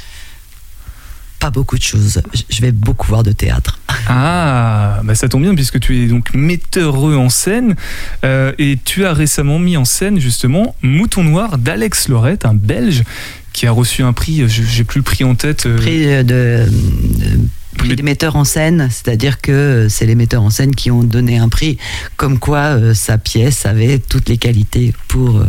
[1.41, 2.21] Pas beaucoup de choses.
[2.51, 3.81] Je- vais beaucoup voir de théâtre.
[4.09, 7.77] Ah, bah ça tombe bien puisque tu es donc metteureux en scène
[8.25, 13.05] euh, et tu as récemment mis en scène justement Mouton Noir d'Alex Lorette, un Belge
[13.53, 15.65] qui a reçu un prix, je- j'ai plus le prix en tête.
[15.67, 17.41] euh, Prix euh, de, de-
[17.77, 21.03] prix des metteurs en scène, c'est-à-dire que euh, c'est les metteurs en scène qui ont
[21.03, 21.79] donné un prix,
[22.17, 25.47] comme quoi euh, sa pièce avait toutes les qualités pour euh,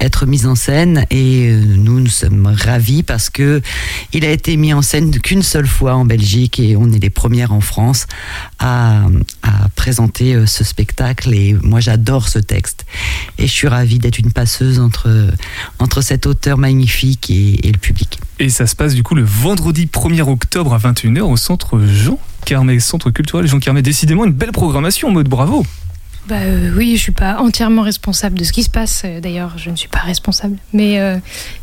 [0.00, 1.04] être mise en scène.
[1.10, 3.60] Et nous, nous sommes ravis parce que
[4.12, 7.10] il a été mis en scène qu'une seule fois en Belgique et on est les
[7.10, 8.06] premières en France
[8.58, 9.02] à,
[9.42, 11.32] à présenter ce spectacle.
[11.34, 12.86] Et moi, j'adore ce texte.
[13.38, 15.28] Et je suis ravie d'être une passeuse entre,
[15.78, 18.21] entre cet auteur magnifique et le public.
[18.42, 22.18] Et ça se passe du coup le vendredi 1er octobre à 21h au centre Jean
[22.44, 23.82] Carmet, centre culturel Jean Carmet.
[23.82, 25.64] Décidément une belle programmation en mode bravo.
[26.28, 29.02] Bah euh, oui, je suis pas entièrement responsable de ce qui se passe.
[29.04, 30.56] Euh, D'ailleurs, je ne suis pas responsable.
[30.72, 31.18] Mais, euh,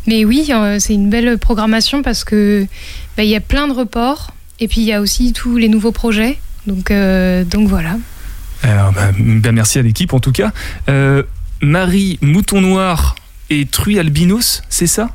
[0.07, 2.65] mais oui, c'est une belle programmation parce que
[3.17, 5.67] bah, il y a plein de reports et puis il y a aussi tous les
[5.67, 6.39] nouveaux projets.
[6.65, 7.97] Donc, euh, donc voilà.
[8.63, 10.53] Alors, bah, merci à l'équipe en tout cas.
[11.61, 13.15] Marie Mouton Noir
[13.49, 15.09] et Truy Albinos, c'est ça?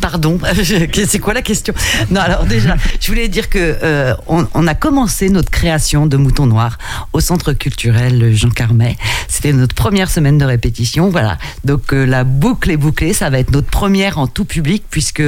[0.00, 0.38] Pardon,
[1.06, 1.74] c'est quoi la question?
[2.10, 6.46] Non, alors déjà, je voulais dire que euh, on, a commencé notre création de Mouton
[6.46, 6.78] Noir
[7.12, 8.96] au Centre culturel Jean Carmet.
[9.28, 11.38] C'était notre première semaine de répétition, voilà.
[11.64, 15.22] Donc euh, la boucle est bouclée, ça va être notre première en tout public puisque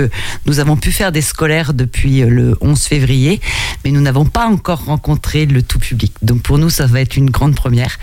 [0.47, 3.41] nous avons pu faire des scolaires depuis euh, le 11 février,
[3.85, 6.13] mais nous n'avons pas encore rencontré le tout public.
[6.23, 7.99] Donc pour nous, ça va être une grande première.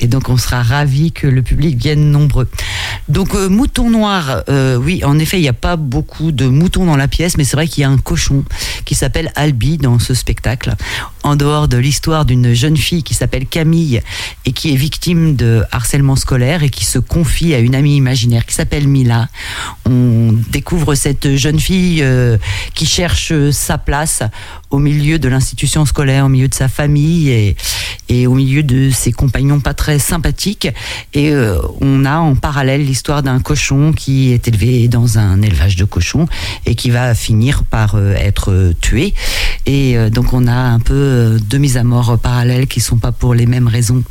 [0.00, 2.48] Et donc on sera ravis que le public vienne nombreux.
[3.08, 7.08] Donc mouton noir, oui, en effet, il n'y a pas beaucoup de moutons dans la
[7.08, 8.44] pièce, mais c'est vrai qu'il y a un cochon
[8.84, 10.74] qui s'appelle Albi dans ce spectacle.
[11.22, 14.00] En dehors de l'histoire d'une jeune fille qui s'appelle Camille
[14.44, 18.44] et qui est victime de harcèlement scolaire et qui se confie à une amie imaginaire
[18.46, 19.28] qui s'appelle Mila,
[19.86, 22.36] on découvre cette jeune fille euh,
[22.74, 24.22] qui cherche sa place
[24.70, 27.54] au milieu de l'institution scolaire, au milieu de sa famille
[28.08, 30.66] et, au milieu de ses compagnons pas très très sympathique.
[31.14, 35.76] Et euh, on a en parallèle l'histoire d'un cochon qui est élevé dans un élevage
[35.76, 36.26] de cochons
[36.64, 39.14] et qui va finir par euh, être euh, tué.
[39.66, 43.12] Et euh, donc on a un peu deux mises à mort parallèles qui sont pas
[43.12, 44.02] pour les mêmes raisons,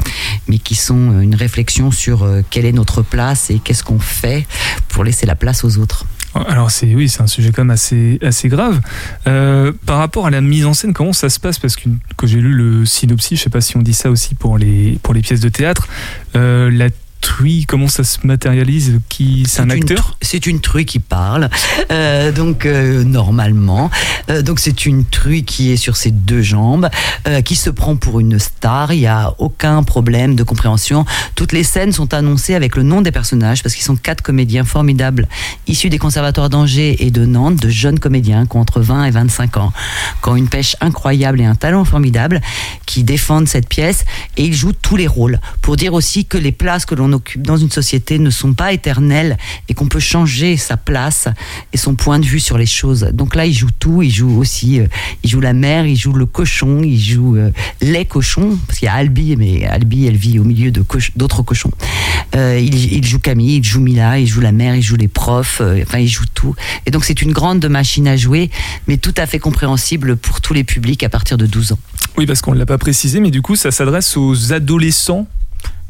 [0.48, 4.46] mais qui sont une réflexion sur quelle est notre place et qu'est-ce qu'on fait
[4.90, 6.06] pour laisser la place aux autres.
[6.48, 8.82] Alors c'est oui, c'est un sujet quand même assez assez grave.
[9.24, 11.60] Par rapport à la mise en scène, comment ça se passe?
[11.60, 14.36] Parce que quand j'ai lu le synopsis, je sais pas si on dit ça aussi
[14.36, 15.88] pour les pour les pièces de théâtre,
[16.36, 16.90] euh, la
[17.22, 21.50] truie, comment ça se matérialise Qui c'est un acteur C'est une truie qui parle,
[21.92, 23.90] euh, donc euh, normalement.
[24.30, 26.90] Euh, donc c'est une truie qui est sur ses deux jambes,
[27.44, 28.94] qui se prend pour une star.
[28.94, 31.06] Il n'y a aucun problème de compréhension.
[31.34, 34.64] Toutes les scènes sont annoncées avec le nom des personnages parce qu'ils sont quatre comédiens
[34.64, 35.28] formidables
[35.68, 39.12] issus des conservatoires d'Angers et de Nantes, de jeunes comédiens qui ont entre 20 et
[39.12, 39.74] 25 ans,
[40.22, 42.42] qui ont une pêche incroyable et un talent formidable,
[42.86, 44.06] qui défendent cette pièce
[44.38, 47.42] et ils jouent tous les rôles pour dire aussi que les places que l'on occupe
[47.44, 49.38] dans une société ne sont pas éternelles
[49.70, 51.28] et qu'on peut changer sa place
[51.74, 53.10] et son point de vue sur les choses.
[53.14, 54.88] Donc là, il joue tout, il joue aussi, euh,
[55.24, 58.88] il joue la mère, il joue le cochon, il joue euh, les cochons, parce qu'il
[58.88, 60.72] y a Albi, mais Albi, elle vit au milieu
[61.16, 61.72] d'autres cochons.
[62.36, 65.62] Euh, il, joue Camille, il joue Mila, il joue la mère, il joue les profs,
[65.62, 66.56] enfin, il joue tout.
[66.86, 68.50] Et donc, c'est une grande machine à jouer,
[68.88, 71.80] mais tout à fait compréhensible pour tous les publics à partir de 12 ans.
[72.18, 75.28] Oui, parce qu'on ne l'a pas précisé, mais du coup, ça s'adresse aux adolescents.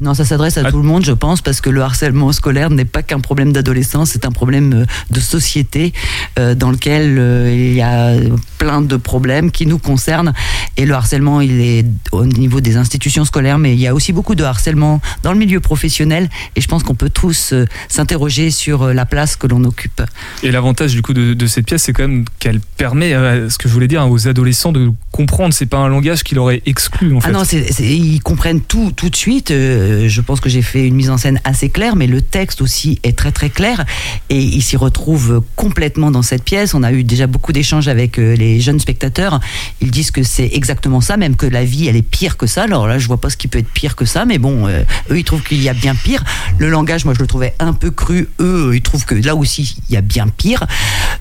[0.01, 0.71] Non, ça s'adresse à Ah.
[0.71, 4.09] tout le monde, je pense, parce que le harcèlement scolaire n'est pas qu'un problème d'adolescence,
[4.11, 5.93] c'est un problème euh, de société
[6.37, 8.13] euh, dans lequel euh, il y a
[8.57, 10.33] plein de problèmes qui nous concernent.
[10.75, 14.11] Et le harcèlement, il est au niveau des institutions scolaires, mais il y a aussi
[14.11, 16.29] beaucoup de harcèlement dans le milieu professionnel.
[16.57, 20.01] Et je pense qu'on peut tous euh, s'interroger sur la place que l'on occupe.
[20.43, 23.11] Et l'avantage du coup de, de cette pièce, c'est quand même qu'elle permet,
[23.49, 25.53] ce que je voulais dire, hein, aux adolescents de comprendre.
[25.53, 27.29] C'est pas un langage qui leur est exclu en fait.
[27.29, 27.43] Ah non,
[27.79, 29.53] ils comprennent tout tout de suite.
[29.85, 32.61] Euh, je pense que j'ai fait une mise en scène assez claire, mais le texte
[32.61, 33.85] aussi est très très clair
[34.29, 36.73] et ils s'y retrouvent complètement dans cette pièce.
[36.73, 39.39] On a eu déjà beaucoup d'échanges avec euh, les jeunes spectateurs.
[39.81, 42.63] Ils disent que c'est exactement ça, même que la vie elle est pire que ça.
[42.63, 44.83] Alors là, je vois pas ce qui peut être pire que ça, mais bon, euh,
[45.11, 46.23] eux ils trouvent qu'il y a bien pire.
[46.57, 48.29] Le langage, moi je le trouvais un peu cru.
[48.39, 50.65] Eux, ils trouvent que là aussi il y a bien pire.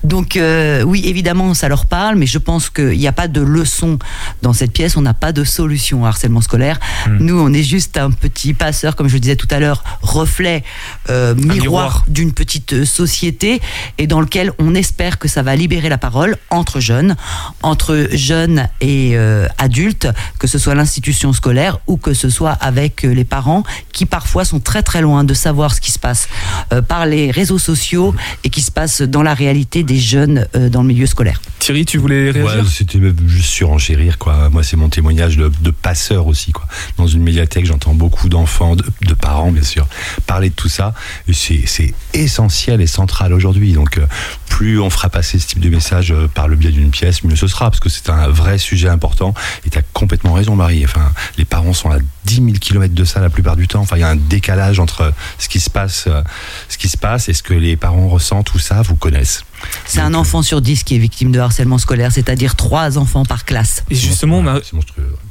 [0.03, 3.41] Donc euh, oui, évidemment, ça leur parle, mais je pense qu'il n'y a pas de
[3.41, 3.99] leçon
[4.41, 4.97] dans cette pièce.
[4.97, 6.79] On n'a pas de solution au harcèlement scolaire.
[7.19, 10.63] Nous, on est juste un petit passeur, comme je le disais tout à l'heure, reflet,
[11.09, 12.05] euh, miroir, miroir.
[12.07, 13.61] d'une petite euh, société
[13.97, 17.15] et dans lequel on espère que ça va libérer la parole entre jeunes,
[17.61, 20.07] entre jeunes et euh, adultes,
[20.39, 24.59] que ce soit l'institution scolaire ou que ce soit avec les parents qui parfois sont
[24.59, 26.27] très très loin de savoir ce qui se passe
[26.73, 28.13] euh, par les réseaux sociaux
[28.43, 31.41] et qui se passe dans la réalité des jeunes euh, dans le milieu scolaire.
[31.59, 32.63] Thierry, tu voulais réagir?
[32.63, 34.49] Ouais, c'était juste surenchérir quoi.
[34.49, 36.67] Moi, c'est mon témoignage de, de passeur aussi quoi.
[36.97, 38.44] Dans une médiathèque, j'entends beaucoup d'enfants,
[38.75, 39.87] de, de parents bien sûr,
[40.27, 40.93] parler de tout ça.
[41.31, 43.73] C'est essentiel et central aujourd'hui.
[43.73, 44.05] Donc, euh,
[44.49, 47.35] plus on fera passer ce type de message euh, par le biais d'une pièce, mieux
[47.35, 49.33] ce sera, parce que c'est un vrai sujet important.
[49.65, 50.85] Et tu as complètement raison, Marie.
[50.85, 53.81] Enfin, les parents sont à 10 000 km de ça la plupart du temps.
[53.81, 56.21] Enfin, il y a un décalage entre ce qui se passe, euh,
[56.69, 59.43] ce qui se passe et ce que les parents ressentent ou savent ou connaissent.
[59.85, 63.45] C'est un enfant sur dix qui est victime de harcèlement scolaire, c'est-à-dire trois enfants par
[63.45, 63.83] classe.
[63.89, 64.43] Et justement.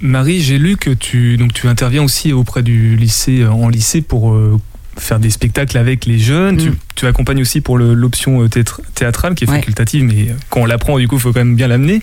[0.00, 4.02] Marie, j'ai lu que tu donc tu interviens aussi auprès du lycée euh, en lycée
[4.02, 4.58] pour euh,
[4.96, 6.56] faire des spectacles avec les jeunes.
[6.56, 6.76] Tu, Mm.
[6.94, 8.48] tu accompagnes aussi pour l'option euh,
[8.94, 9.56] théâtrale qui est Ouais.
[9.58, 12.00] facultative, mais euh, quand on l'apprend, du coup, il faut quand même bien l'amener.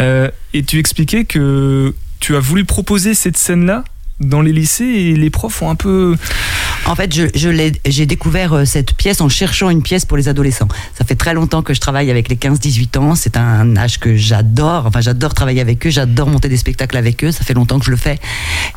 [0.00, 3.84] Euh, et tu expliquais que tu as voulu proposer cette scène-là
[4.20, 6.16] dans les lycées et les profs ont un peu.
[6.88, 7.26] En fait, je,
[7.84, 10.68] j'ai découvert euh, cette pièce en cherchant une pièce pour les adolescents.
[10.96, 13.14] Ça fait très longtemps que je travaille avec les 15-18 ans.
[13.16, 14.86] C'est un âge que j'adore.
[14.86, 15.90] Enfin, j'adore travailler avec eux.
[15.90, 17.32] J'adore monter des spectacles avec eux.
[17.32, 18.20] Ça fait longtemps que je le fais.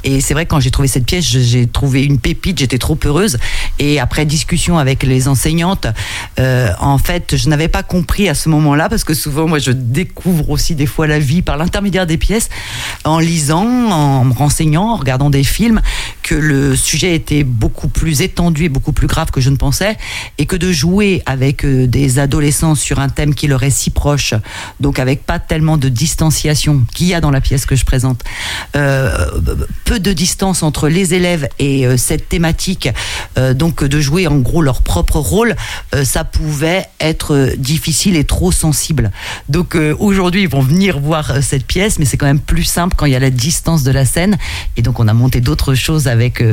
[0.04, 2.58] Et c'est vrai quand j'ai trouvé cette pièce, j'ai trouvé une pépite.
[2.58, 3.38] J'étais trop heureuse.
[3.78, 5.86] Et après discussion avec les enseignantes,
[6.40, 9.72] euh, en fait, je n'avais pas compris à ce moment-là parce que souvent, moi, je
[9.72, 12.50] découvre aussi des fois la vie par l'intermédiaire des pièces,
[13.04, 15.82] en lisant, en me renseignant, en regardant des films,
[16.24, 19.98] que le sujet était beaucoup plus étendu et beaucoup plus grave que je ne pensais,
[20.38, 23.90] et que de jouer avec euh, des adolescents sur un thème qui leur est si
[23.90, 24.34] proche,
[24.80, 28.24] donc avec pas tellement de distanciation qu'il y a dans la pièce que je présente,
[28.76, 29.28] euh,
[29.86, 32.90] peu de distance entre les élèves et euh, cette thématique,
[33.56, 35.56] donc de jouer en gros leur propre rôle,
[36.04, 39.12] ça pouvait être difficile et trop sensible.
[39.48, 43.06] Donc aujourd'hui, ils vont venir voir cette pièce, mais c'est quand même plus simple quand
[43.06, 44.38] il y a la distance de la scène.
[44.78, 46.44] Et donc on a monté d'autres choses avec.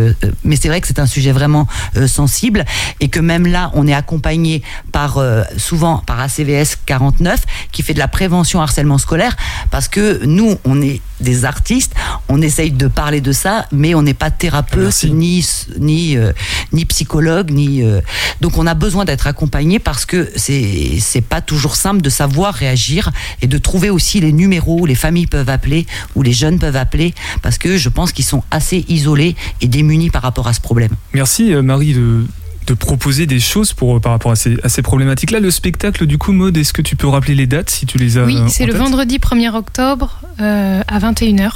[0.44, 2.64] mais c'est vrai que c'est un sujet vraiment euh, sensible
[3.00, 4.62] et que même là, on est accompagné
[4.96, 7.40] par euh, souvent par ACVS 49
[7.70, 9.36] qui fait de la prévention harcèlement scolaire
[9.70, 11.92] parce que nous, on est des artistes,
[12.30, 15.46] on essaye de parler de ça, mais on n'est pas thérapeute, ni,
[15.78, 16.32] ni, euh,
[16.72, 17.82] ni psychologue, ni.
[17.82, 18.00] euh,
[18.40, 22.54] donc on a besoin d'être accompagné parce que c'est c'est pas toujours simple de savoir
[22.54, 23.10] réagir
[23.42, 26.76] et de trouver aussi les numéros où les familles peuvent appeler, où les jeunes peuvent
[26.76, 30.60] appeler, parce que je pense qu'ils sont assez isolés et démunis par rapport à ce
[30.62, 30.92] problème.
[31.12, 32.24] Merci Marie de,
[32.66, 35.40] de proposer des choses pour, par rapport à ces, à ces problématiques-là.
[35.40, 38.18] Le spectacle, du coup, Maude, est-ce que tu peux rappeler les dates si tu les
[38.18, 41.50] as Oui, euh, c'est le tête vendredi 1er octobre euh, à 21h.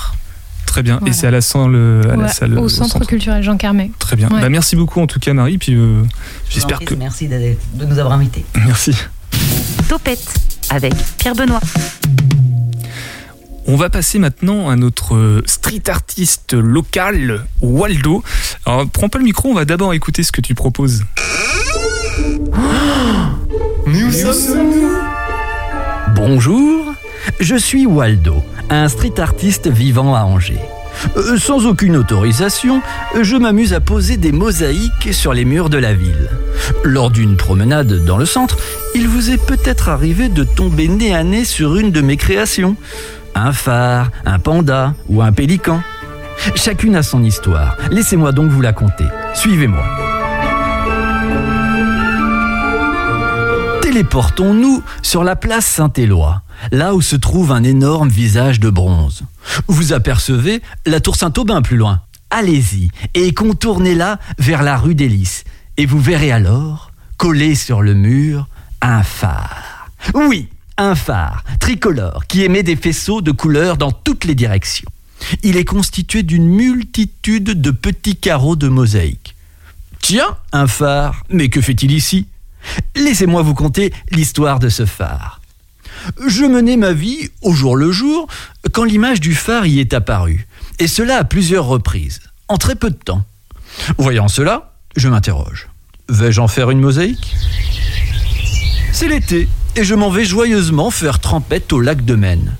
[0.66, 0.98] Très bien.
[0.98, 1.10] Voilà.
[1.12, 3.90] Et c'est à la salle, euh, à la Ouais, salle au centre, culturel Jean Carmet.
[3.98, 4.28] Très bien.
[4.28, 4.40] Ouais.
[4.40, 5.58] Bah, merci beaucoup en tout cas Marie.
[5.58, 6.02] Puis euh,
[6.48, 6.94] j'espère que.
[6.94, 8.44] Merci de, de nous avoir invités.
[8.66, 8.94] Merci.
[9.88, 10.32] Topette
[10.70, 11.60] avec Pierre Benoît.
[13.72, 18.24] On va passer maintenant à notre euh, street artiste local, Waldo.
[18.66, 21.04] Alors, prends pas le micro, on va d'abord écouter ce que tu proposes.
[26.16, 26.84] Bonjour,
[27.38, 30.58] je suis Waldo, un street artiste vivant à Angers.
[31.16, 32.82] Euh, sans aucune autorisation,
[33.22, 36.28] je m'amuse à poser des mosaïques sur les murs de la ville.
[36.82, 38.58] Lors d'une promenade dans le centre,
[38.96, 42.74] il vous est peut-être arrivé de tomber nez à nez sur une de mes créations.
[43.34, 45.82] Un phare, un panda ou un pélican.
[46.54, 47.76] Chacune a son histoire.
[47.90, 49.04] Laissez-moi donc vous la conter.
[49.34, 49.84] Suivez-moi.
[53.82, 59.24] Téléportons-nous sur la place Saint-Éloi, là où se trouve un énorme visage de bronze.
[59.66, 62.00] Vous apercevez la tour Saint-Aubin plus loin.
[62.30, 65.44] Allez-y et contournez-la vers la rue des Lys.
[65.76, 68.46] Et vous verrez alors, collé sur le mur,
[68.80, 69.90] un phare.
[70.14, 70.48] Oui,
[70.80, 74.90] un phare tricolore qui émet des faisceaux de couleurs dans toutes les directions.
[75.42, 79.36] Il est constitué d'une multitude de petits carreaux de mosaïque.
[80.00, 82.26] Tiens, un phare, mais que fait-il ici?
[82.96, 85.42] Laissez-moi vous conter l'histoire de ce phare.
[86.26, 88.26] Je menais ma vie au jour le jour
[88.72, 90.46] quand l'image du phare y est apparue,
[90.78, 93.24] et cela à plusieurs reprises, en très peu de temps.
[93.98, 95.68] Voyant cela, je m'interroge.
[96.08, 97.36] Vais-je en faire une mosaïque?
[98.92, 99.46] C'est l'été,
[99.76, 102.56] et je m'en vais joyeusement faire trempette au lac de Maine.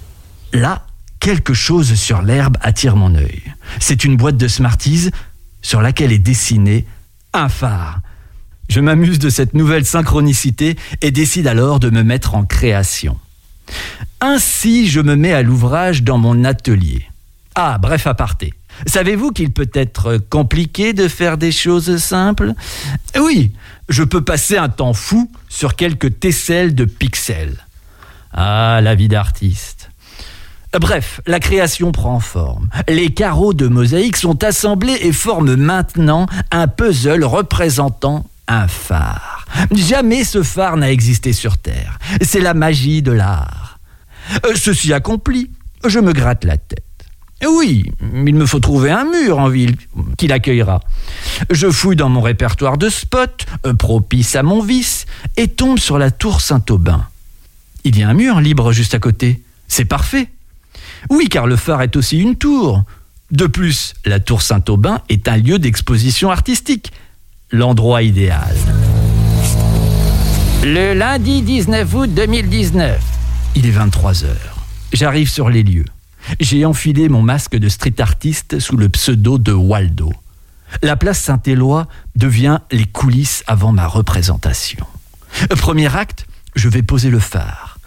[0.53, 0.87] Là,
[1.21, 3.43] quelque chose sur l'herbe attire mon œil.
[3.79, 5.11] C'est une boîte de Smarties
[5.63, 6.87] sur laquelle est dessiné
[7.33, 8.01] un phare.
[8.69, 13.19] Je m'amuse de cette nouvelle synchronicité et décide alors de me mettre en création.
[14.21, 17.07] Ainsi, je me mets à l'ouvrage dans mon atelier.
[17.55, 18.55] Ah, bref aparté.
[18.87, 22.53] Savez-vous qu'il peut être compliqué de faire des choses simples?
[23.21, 23.53] Oui,
[23.91, 27.67] je peux passer un temps fou sur quelques tesselles de pixels.
[28.33, 29.91] Ah, la vie d'artiste.
[30.79, 32.69] Bref, la création prend forme.
[32.89, 39.47] Les carreaux de mosaïque sont assemblés et forment maintenant un puzzle représentant un phare.
[39.73, 41.99] Jamais ce phare n'a existé sur Terre.
[42.23, 43.81] C'est la magie de l'art.
[44.47, 45.51] Euh, Ceci accompli,
[45.85, 46.85] je me gratte la tête.
[47.47, 47.91] Oui,
[48.27, 49.77] il me faut trouver un mur en ville
[50.19, 50.81] qui l'accueillera.
[51.51, 55.99] Je fouille dans mon répertoire de spots, euh, propice à mon vice, et tombe sur
[55.99, 57.07] la tour Saint-Aubin.
[57.85, 59.43] Il y a un mur libre juste à côté.
[59.69, 60.29] C'est parfait.
[61.09, 62.85] Oui, car le phare est aussi une tour.
[63.31, 66.93] De plus, la tour Saint-Aubin est un lieu d'exposition artistique.
[67.51, 68.55] L'endroit idéal.
[70.63, 73.01] Le lundi 19 août 2019.
[73.57, 74.67] Il est 23 heures.
[74.93, 75.87] J'arrive sur les lieux.
[76.39, 80.13] J'ai enfilé mon masque de street artiste sous le pseudo de Waldo.
[80.83, 84.87] La place Saint-Éloi devient les coulisses avant ma représentation.
[85.59, 87.79] Premier acte, je vais poser le phare.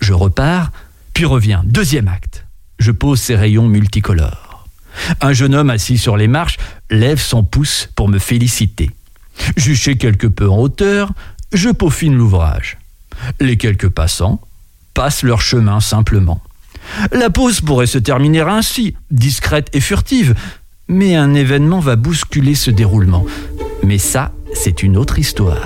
[0.00, 0.70] Je repars,
[1.14, 1.62] puis reviens.
[1.64, 2.46] Deuxième acte,
[2.78, 4.66] je pose ces rayons multicolores.
[5.20, 6.58] Un jeune homme assis sur les marches
[6.90, 8.90] lève son pouce pour me féliciter.
[9.56, 11.12] Juché quelque peu en hauteur,
[11.52, 12.78] je peaufine l'ouvrage.
[13.40, 14.40] Les quelques passants
[14.94, 16.42] passent leur chemin simplement.
[17.12, 20.34] La pause pourrait se terminer ainsi, discrète et furtive,
[20.88, 23.24] mais un événement va bousculer ce déroulement.
[23.82, 25.58] Mais ça, c'est une autre histoire.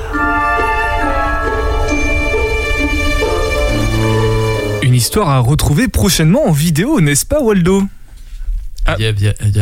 [4.82, 7.84] Une histoire à retrouver prochainement en vidéo, n'est-ce pas Waldo?
[8.84, 8.96] Ah.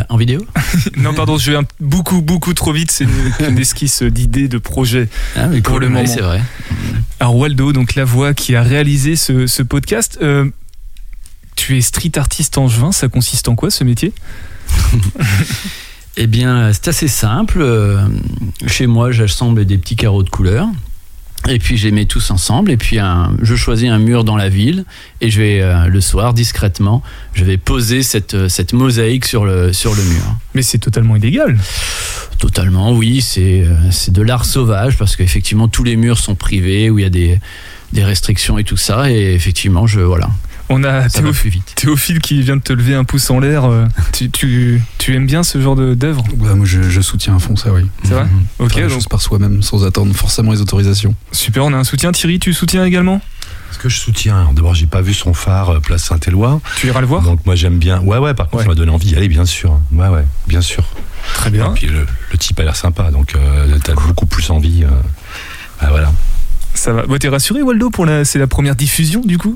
[0.09, 0.45] En vidéo?
[0.97, 2.91] Non, pardon, je vais un- beaucoup, beaucoup trop vite.
[2.91, 3.11] C'est une,
[3.51, 6.07] une esquisse d'idées, de projets Ah, mais pour cool, le moment.
[6.07, 6.41] c'est vrai.
[7.21, 10.19] Alors Waldo, donc la voix qui a réalisé ce, ce podcast.
[10.23, 10.47] euh,
[11.61, 14.13] tu es street artiste angevin, ça consiste en quoi ce métier
[16.17, 17.59] Eh bien, c'est assez simple.
[17.61, 17.99] Euh,
[18.67, 20.67] Chez moi, j'assemble des petits carreaux de couleur.
[21.49, 22.71] Et puis, je les mets tous ensemble.
[22.71, 24.85] Et puis, un- je choisis un mur dans la ville.
[25.21, 27.03] Et je vais, euh, le soir, discrètement,
[27.35, 30.23] je vais poser cette, euh, cette mosaïque sur le, sur le mur.
[30.55, 31.59] Mais c'est totalement illégal.
[32.39, 33.21] Totalement, oui.
[33.23, 37.07] C'est c'est de l'art sauvage parce qu'effectivement, tous les murs sont privés, où il y
[37.07, 37.39] a des,
[37.93, 39.11] des restrictions et tout ça.
[39.11, 40.29] Et effectivement, je, voilà.
[40.73, 41.73] On a Ça va Théo- plus vite.
[41.75, 43.65] Théophile qui vient de te lever un pouce en l'air.
[43.65, 46.23] euh, Tu, tu, tu aimes bien ce genre de- d'œuvre?
[46.37, 47.83] Bah, moi, je, je soutiens à fond ça, oui.
[48.05, 48.25] C'est vrai?
[48.25, 48.45] Mhm.
[48.67, 51.15] Ok, donc par soi-même, sans attendre forcément les autorisations.
[51.33, 52.13] super, on a un soutien.
[52.13, 53.21] Thierry, tu soutiens également?
[53.73, 56.61] Ce que je soutiens, d'abord, j'ai pas vu son phare euh, place Saint-Éloi.
[56.77, 57.23] Tu iras le voir?
[57.23, 58.01] Donc moi j'aime bien.
[58.01, 58.35] Ouais ouais.
[58.35, 58.63] Par contre, Ouais.
[58.65, 59.79] ça m'a donné envie d'y aller, bien sûr.
[59.93, 60.85] Ouais ouais, bien sûr.
[61.35, 61.71] Très Et bien.
[61.73, 64.85] puis le, le type a l'air sympa, donc euh, t'as beaucoup plus envie.
[64.85, 64.89] euh,
[65.81, 66.13] ah, voilà.
[66.75, 67.07] Ça va.
[67.07, 68.25] Bah, T'es rassuré, Waldo pour la...
[68.25, 69.55] C'est la première diffusion du coup?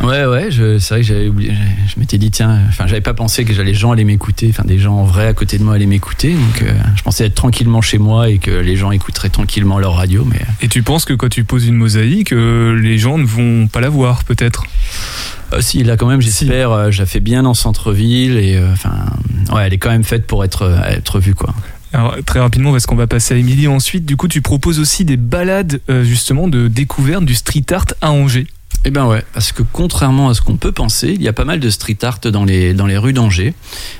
[0.00, 1.52] Ouais, ouais, je- c'est vrai que j'avais oublié.
[1.86, 4.78] Je m'étais dit, tiens, enfin, j'avais pas pensé que les gens allaient m'écouter, enfin, des
[4.78, 6.32] gens vrais à côté de moi allaient m'écouter.
[6.32, 9.94] Donc, euh, je pensais être tranquillement chez moi et que les gens écouteraient tranquillement leur
[9.94, 10.40] radio, mais.
[10.60, 13.80] Et tu penses que quand tu poses une mosaïque, euh, les gens ne vont pas
[13.80, 14.64] la voir peut-être?
[15.52, 18.72] Euh, si, là, quand même, j'espère, euh, je la fais bien en centre-ville et, euh,
[18.72, 18.94] enfin,
[19.54, 21.54] ouais, elle est quand même faite pour être, euh, être vue, quoi.
[21.92, 24.06] Alors, très rapidement, parce qu'on va passer à Émilie ensuite.
[24.06, 28.10] Du coup, tu proposes aussi des balades euh, justement de découverte du street art à
[28.10, 28.46] Angers.
[28.84, 31.44] Eh ben ouais, parce que contrairement à ce qu'on peut penser, il y a pas
[31.44, 33.54] mal de street art dans les, dans les rues d'Angers,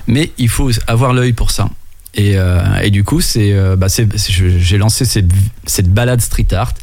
[0.07, 1.69] mais il faut avoir l'œil pour ça.
[2.15, 5.31] Et, euh, et du coup, c'est, euh, bah, j'ai lancé cette,
[5.65, 6.73] cette balade street art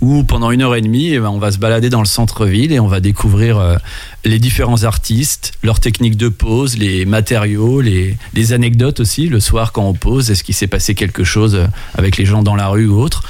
[0.00, 2.72] où pendant une heure et demie, eh ben, on va se balader dans le centre-ville
[2.72, 3.76] et on va découvrir euh,
[4.24, 8.16] les différents artistes, leurs techniques de pose, les matériaux, les,
[8.52, 9.28] anecdotes aussi.
[9.28, 11.66] Le soir, quand on pose, est-ce qu'il s'est passé quelque chose euh,
[11.96, 13.22] avec les gens dans la rue ou autre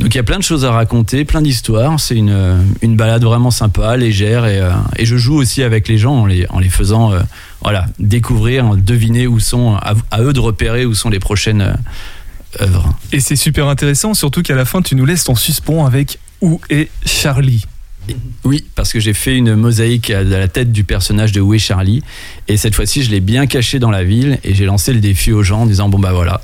[0.00, 2.00] Donc il y a plein de choses à raconter, plein d'histoires.
[2.00, 4.46] C'est une, euh, une balade vraiment sympa, légère.
[4.46, 4.60] Et,
[4.96, 7.20] et je joue aussi avec les gens en les, en les faisant euh,
[7.62, 11.76] voilà, découvrir, deviner où sont, à eux de repérer où sont les prochaines
[13.12, 16.60] Et c'est super intéressant, surtout qu'à la fin, tu nous laisses en suspens avec Où
[16.70, 17.66] est Charlie?
[18.44, 21.58] Oui, parce que j'ai fait une mosaïque à la tête du personnage de Où est
[21.58, 22.02] Charlie.
[22.48, 25.32] Et cette fois-ci, je l'ai bien caché dans la ville et j'ai lancé le défi
[25.32, 26.40] aux gens en disant Bon, bah voilà,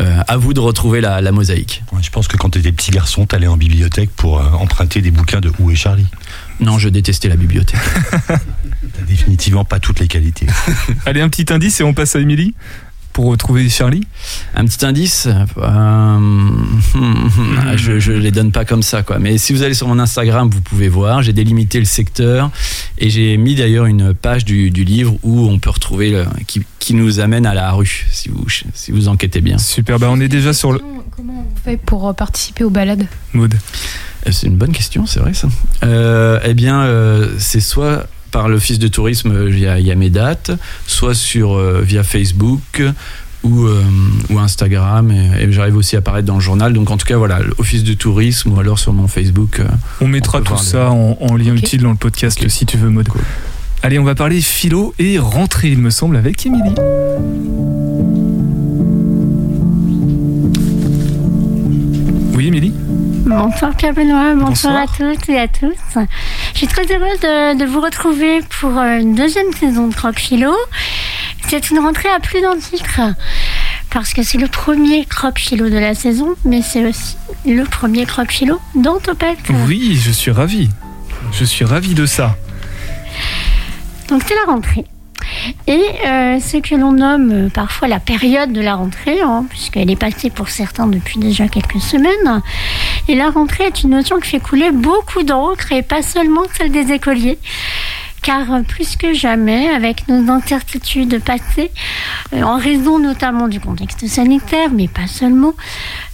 [0.00, 1.84] euh, à vous de retrouver la, la mosaïque.
[1.92, 5.12] Ouais, je pense que quand t'étais petit garçon, t'allais en bibliothèque pour euh, emprunter des
[5.12, 6.06] bouquins de Où est Charlie?
[6.60, 7.80] Non, je détestais la bibliothèque.
[8.28, 10.46] T'as définitivement pas toutes les qualités.
[11.06, 12.54] Allez, un petit indice et on passe à Émilie
[13.14, 14.02] pour retrouver Charlie.
[14.54, 16.18] Un petit indice, euh,
[17.76, 19.18] je, je les donne pas comme ça quoi.
[19.18, 21.22] Mais si vous allez sur mon Instagram, vous pouvez voir.
[21.22, 22.50] J'ai délimité le secteur
[22.98, 26.62] et j'ai mis d'ailleurs une page du, du livre où on peut retrouver le, qui,
[26.80, 28.44] qui nous amène à la rue, si vous
[28.74, 29.58] si vous enquêtez bien.
[29.58, 30.80] Super, bah on est déjà sur le.
[31.16, 33.06] Comment on fait pour euh, participer aux balades?
[33.32, 33.54] Mode.
[34.26, 35.46] Euh, C'est une bonne question, c'est vrai ça.
[35.84, 39.86] Euh, eh bien, euh, c'est soit par l'office de tourisme, euh, il y, a- il
[39.86, 40.50] y a mes dates,
[40.88, 42.82] soit sur euh, via Facebook
[43.44, 43.80] ou, euh,
[44.30, 46.72] ou Instagram, et, et j'arrive aussi à apparaître dans le journal.
[46.72, 49.60] Donc en tout cas, voilà, l'office de tourisme ou alors sur mon Facebook.
[49.60, 49.66] euh,
[50.00, 52.90] On mettra On tout ça en, en lien utile dans le podcast si tu veux,
[52.90, 53.08] Mode.
[53.84, 56.74] Allez, on va parler philo et rentrée, il me semble, avec Émilie.
[62.34, 62.72] Oui, Émilie?
[63.36, 65.10] Bonsoir Pierre Benoît, bonsoir, Bonsoir.
[65.10, 65.74] à toutes et à tous.
[66.52, 70.18] Je suis très heureuse de, de vous retrouver pour euh, une deuxième saison de Croque
[70.18, 70.54] Philo.
[71.48, 73.00] C'est une rentrée à plus d'un titre
[73.90, 78.06] parce que c'est le premier Croque Philo de la saison, mais c'est aussi le premier
[78.06, 79.38] Croque Philo dans Topette.
[79.66, 80.70] Oui, je suis ravi.
[81.32, 82.36] Je suis ravi de ça.
[84.08, 84.84] Donc c'est la rentrée.
[85.66, 89.90] Et euh, ce que l'on nomme euh, parfois la période de la rentrée, hein, puisqu'elle
[89.90, 92.42] est passée pour certains depuis déjà quelques semaines.
[93.08, 96.72] Et la rentrée est une notion qui fait couler beaucoup d'encre et pas seulement celle
[96.72, 97.38] des écoliers.
[98.22, 101.70] Car euh, plus que jamais, avec nos incertitudes passées,
[102.32, 105.52] euh, en raison notamment du contexte sanitaire, mais pas seulement,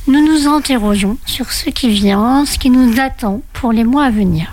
[0.09, 4.11] nous nous interrogeons sur ce qui vient, ce qui nous attend pour les mois à
[4.11, 4.53] venir.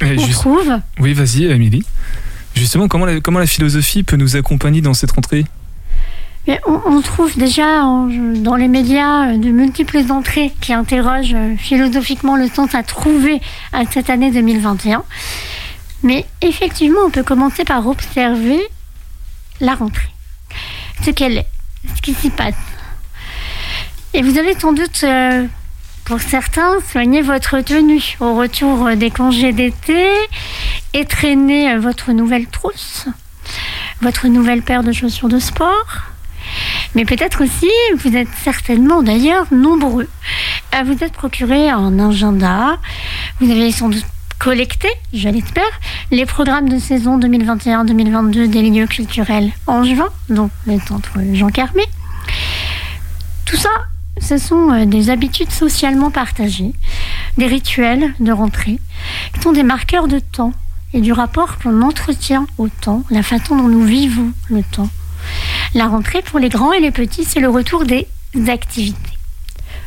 [0.00, 1.84] Et On juste- trouve Oui, vas-y, Émilie.
[2.54, 5.44] Justement, comment la, comment la philosophie peut nous accompagner dans cette rentrée?
[6.66, 12.48] On, trouve déjà dans les médias euh, de multiples entrées qui interrogent euh, philosophiquement le
[12.48, 13.40] sens à trouver
[13.72, 15.02] à cette année 2021.
[16.04, 18.60] Mais effectivement, on peut commencer par observer
[19.60, 20.08] la rentrée,
[21.04, 21.48] ce qu'elle est,
[21.96, 22.54] ce qui s'y passe.
[24.14, 25.46] Et vous avez sans doute, euh,
[26.04, 30.12] pour certains, soigné votre tenue au retour des congés d'été
[30.92, 33.06] et traîné votre nouvelle trousse,
[34.00, 36.15] votre nouvelle paire de chaussures de sport.
[36.96, 40.08] Mais peut-être aussi, vous êtes certainement d'ailleurs nombreux
[40.72, 42.78] à vous être procuré un agenda.
[43.38, 44.06] Vous avez sans doute
[44.38, 45.80] collecté, je l'espère,
[46.10, 51.84] les programmes de saison 2021-2022 des lieux culturels en juin, donc le centre Jean Carmé.
[53.44, 53.68] Tout ça,
[54.18, 56.72] ce sont euh, des habitudes socialement partagées,
[57.36, 58.78] des rituels de rentrée,
[59.34, 60.54] qui sont des marqueurs de temps
[60.94, 64.88] et du rapport qu'on entretient au temps, la façon dont nous vivons le temps.
[65.76, 68.06] La rentrée pour les grands et les petits, c'est le retour des
[68.48, 69.18] activités.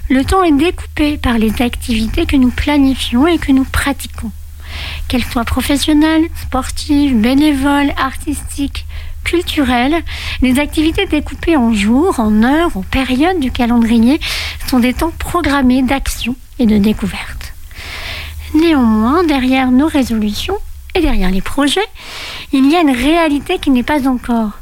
[0.07, 4.29] Le temps est découpé par les activités que nous planifions et que nous pratiquons.
[5.07, 8.85] qu'elles soient professionnelles, sportives, bénévoles, artistiques,
[9.23, 10.03] culturelles.
[10.43, 14.19] Les activités découpées en jours, en heures, en périodes du calendrier
[14.67, 17.55] sont des temps programmés d'action et de découverte.
[18.53, 20.59] Néanmoins, derrière nos résolutions
[20.93, 21.89] et derrière les projets,
[22.53, 24.58] il y a une réalité qui n'est pas encore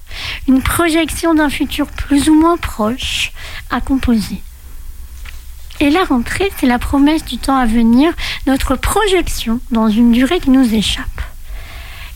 [0.47, 3.31] une projection d'un futur plus ou moins proche
[3.69, 4.41] à composer.
[5.79, 8.11] Et la rentrée, c'est la promesse du temps à venir,
[8.47, 11.05] notre projection dans une durée qui nous échappe.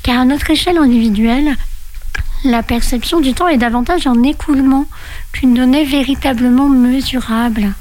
[0.03, 1.55] Car à notre échelle individuelle,
[2.43, 4.85] la perception du temps est davantage un écoulement
[5.31, 7.73] qu'une donnée véritablement mesurable.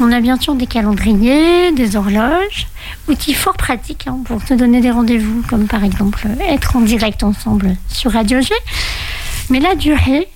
[0.00, 2.66] On a bien sûr des calendriers, des horloges,
[3.08, 7.22] outils fort pratiques hein, pour se donner des rendez-vous, comme par exemple être en direct
[7.22, 8.54] ensemble sur Radio G.
[9.50, 10.28] Mais la durée,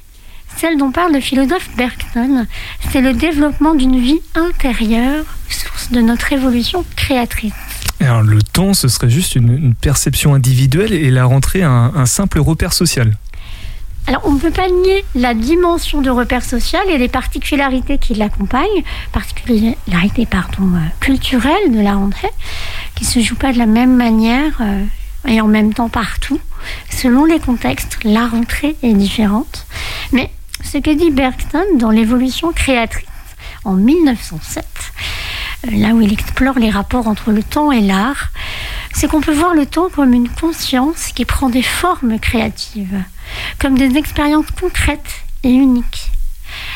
[0.56, 2.46] celle dont parle le philosophe Bergson,
[2.90, 7.52] c'est le développement d'une vie intérieure, source de notre évolution créatrice.
[8.00, 12.06] Alors, le temps, ce serait juste une, une perception individuelle et la rentrée un, un
[12.06, 13.16] simple repère social.
[14.06, 18.14] Alors, on ne peut pas nier la dimension de repère social et les particularités qui
[18.14, 18.82] l'accompagnent,
[19.12, 22.30] particularités pardon, euh, culturelles de la rentrée,
[22.94, 24.84] qui ne se jouent pas de la même manière euh,
[25.28, 26.40] et en même temps partout.
[26.90, 29.66] Selon les contextes, la rentrée est différente.
[30.12, 30.30] Mais
[30.62, 33.06] ce que dit Bergson dans l'évolution créatrice
[33.64, 34.64] en 1907,
[35.66, 38.30] euh, là où il explore les rapports entre le temps et l'art,
[38.92, 43.02] c'est qu'on peut voir le temps comme une conscience qui prend des formes créatives,
[43.58, 46.11] comme des expériences concrètes et uniques.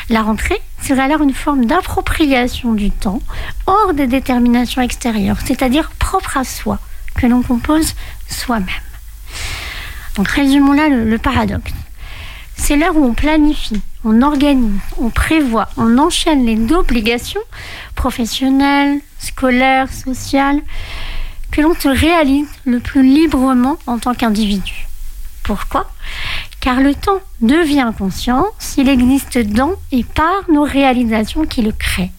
[0.09, 3.21] La rentrée serait alors une forme d'appropriation du temps
[3.65, 6.79] hors des déterminations extérieures, c'est-à-dire propre à soi,
[7.15, 7.95] que l'on compose
[8.29, 8.69] soi-même.
[10.15, 11.73] Donc résumons là le, paradoxe.
[12.55, 17.41] C'est l'heure où on planifie, on organise, on prévoit, on enchaîne les obligations
[17.95, 20.61] professionnelles, scolaires, sociales,
[21.51, 24.87] que l'on se réalise le plus librement en tant qu'individu.
[25.43, 25.91] Pourquoi?
[26.61, 32.11] Car le temps devient conscience, il existe dans et par nos réalisations qui le créent.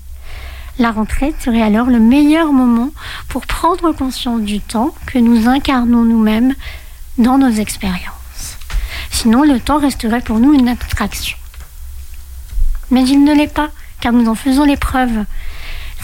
[0.79, 2.91] La rentrée serait alors le meilleur moment
[3.29, 6.55] pour prendre conscience du temps que nous incarnons nous-mêmes
[7.19, 8.59] dans nos expériences.
[9.11, 11.37] Sinon, le temps resterait pour nous une abstraction.
[12.91, 15.25] Mais il ne l'est pas, car nous en faisons l'épreuve.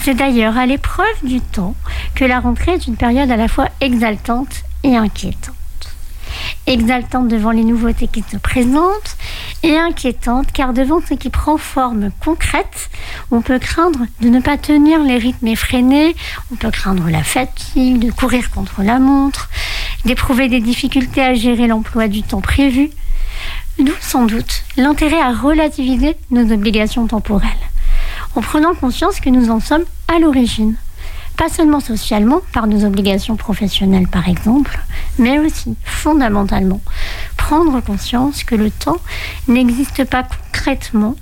[0.01, 1.75] C'est d'ailleurs à l'épreuve du temps
[2.15, 5.55] que la rentrée est une période à la fois exaltante et inquiétante.
[6.65, 9.17] Exaltante devant les nouveautés qui se présentent
[9.61, 12.89] et inquiétante car devant ce qui prend forme concrète,
[13.31, 16.15] on peut craindre de ne pas tenir les rythmes effrénés,
[16.51, 19.49] on peut craindre la fatigue, de courir contre la montre,
[20.05, 22.89] d'éprouver des difficultés à gérer l'emploi du temps prévu,
[23.79, 27.49] D'où sans doute l'intérêt à relativiser nos obligations temporelles,
[28.35, 30.75] en prenant conscience que nous en sommes à l'origine.
[31.37, 34.79] Pas seulement socialement, par nos obligations professionnelles par exemple,
[35.17, 36.81] mais aussi fondamentalement
[37.35, 38.99] prendre conscience que le temps
[39.47, 41.15] n'existe pas concrètement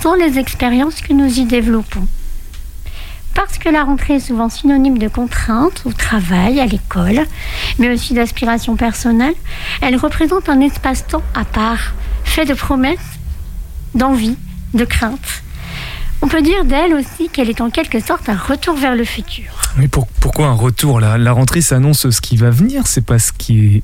[0.00, 2.06] sans les expériences que nous y développons.
[3.36, 7.20] Parce que la rentrée est souvent synonyme de contraintes au travail, à l'école,
[7.78, 9.34] mais aussi d'aspiration personnelle,
[9.82, 11.92] elle représente un espace-temps à part,
[12.24, 12.98] fait de promesses,
[13.94, 14.36] d'envie,
[14.74, 15.42] de craintes.
[16.22, 19.52] On peut dire d'elle aussi qu'elle est en quelque sorte un retour vers le futur.
[19.76, 20.98] Mais pour- pourquoi un retour?
[20.98, 23.82] Là La rentrée s'annonce ce qui va venir, c'est pas ce qui est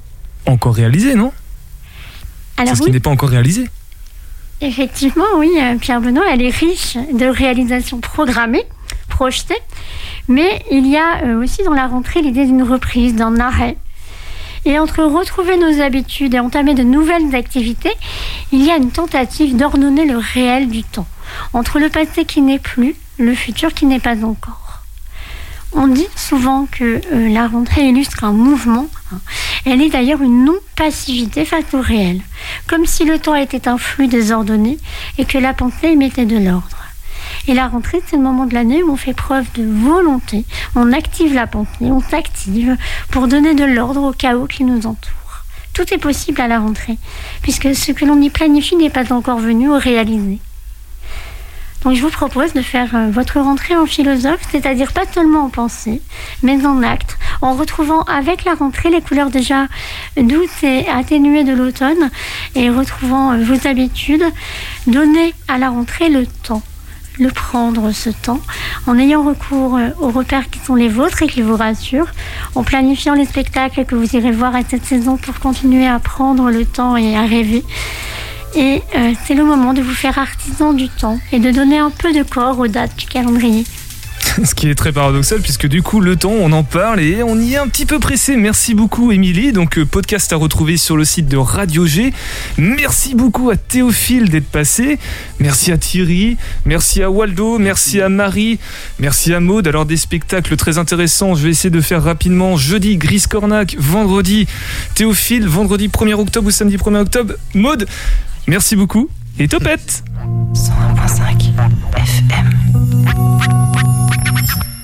[0.51, 1.31] encore réalisé, non?
[2.59, 3.69] C'est ce oui, qui n'est pas encore réalisé.
[4.61, 8.65] Effectivement, oui, euh, Pierre Benoît, elle est riche de réalisations programmées,
[9.13, 9.63] projetées,
[10.29, 13.77] mais il y a euh, aussi dans la rentrée l'idée d'une reprise, d'un arrêt.
[14.65, 17.93] Et entre retrouver nos habitudes et entamer de nouvelles activités,
[18.53, 21.09] il y a une tentative d'ordonner le réel du temps,
[21.53, 24.81] entre le passé qui n'est plus, le futur qui n'est pas encore.
[25.75, 28.89] On dit souvent que euh, la rentrée illustre un mouvement.
[29.13, 29.21] hein.
[29.65, 32.21] Elle est d'ailleurs une non-passivité face au réel,
[32.67, 34.79] comme si le temps était un flux désordonné
[35.19, 36.82] et que la pensée mettait de l'ordre.
[37.49, 40.45] Et la rentrée, c'est le moment de l'année où on fait preuve de volonté,
[40.77, 42.77] on active la pensée, on s'active
[43.11, 45.45] pour donner de l'ordre au chaos qui nous entoure.
[45.75, 46.99] Tout est possible à la rentrée,
[47.43, 50.39] puisque ce que l'on y planifie n'est pas encore venu au réalisé.
[51.83, 55.49] Donc je vous propose de faire euh, votre rentrée en philosophe, c'est-à-dire pas seulement en
[55.49, 56.01] pensée,
[56.43, 59.67] mais en acte, en retrouvant avec la rentrée les couleurs déjà
[60.17, 62.11] douces et atténuées de l'automne,
[62.55, 64.25] et retrouvant euh, vos habitudes,
[64.87, 66.63] donner à la rentrée le temps,
[67.19, 68.41] le prendre ce temps,
[68.87, 72.11] en ayant recours euh, aux repères qui sont les vôtres et qui vous rassurent,
[72.55, 76.51] en planifiant les spectacles que vous irez voir à cette saison pour continuer à prendre
[76.51, 77.65] le temps et à rêver.
[78.55, 81.91] Et euh, c'est le moment de vous faire artisan du temps et de donner un
[81.91, 83.65] peu de corps aux dates du calendrier.
[84.45, 87.39] Ce qui est très paradoxal puisque du coup le temps on en parle et on
[87.39, 88.37] y est un petit peu pressé.
[88.37, 89.53] Merci beaucoup Émilie.
[89.53, 92.13] Donc euh, podcast à retrouver sur le site de Radio G.
[92.57, 94.99] Merci beaucoup à Théophile d'être passé.
[95.39, 96.37] Merci à Thierry.
[96.65, 97.59] Merci à Waldo.
[97.59, 98.59] Merci à Marie.
[98.99, 99.69] Merci à Maude.
[99.69, 101.35] Alors des spectacles très intéressants.
[101.35, 102.57] Je vais essayer de faire rapidement.
[102.57, 103.77] Jeudi Gris Cornac.
[103.79, 104.47] Vendredi
[104.95, 105.47] Théophile.
[105.47, 107.35] Vendredi 1er octobre ou samedi 1er octobre.
[107.55, 107.87] Maude.
[108.47, 109.09] Merci beaucoup
[109.39, 110.05] et topette
[110.55, 111.53] 101.5
[111.97, 113.72] FM.
[114.43, 114.82] you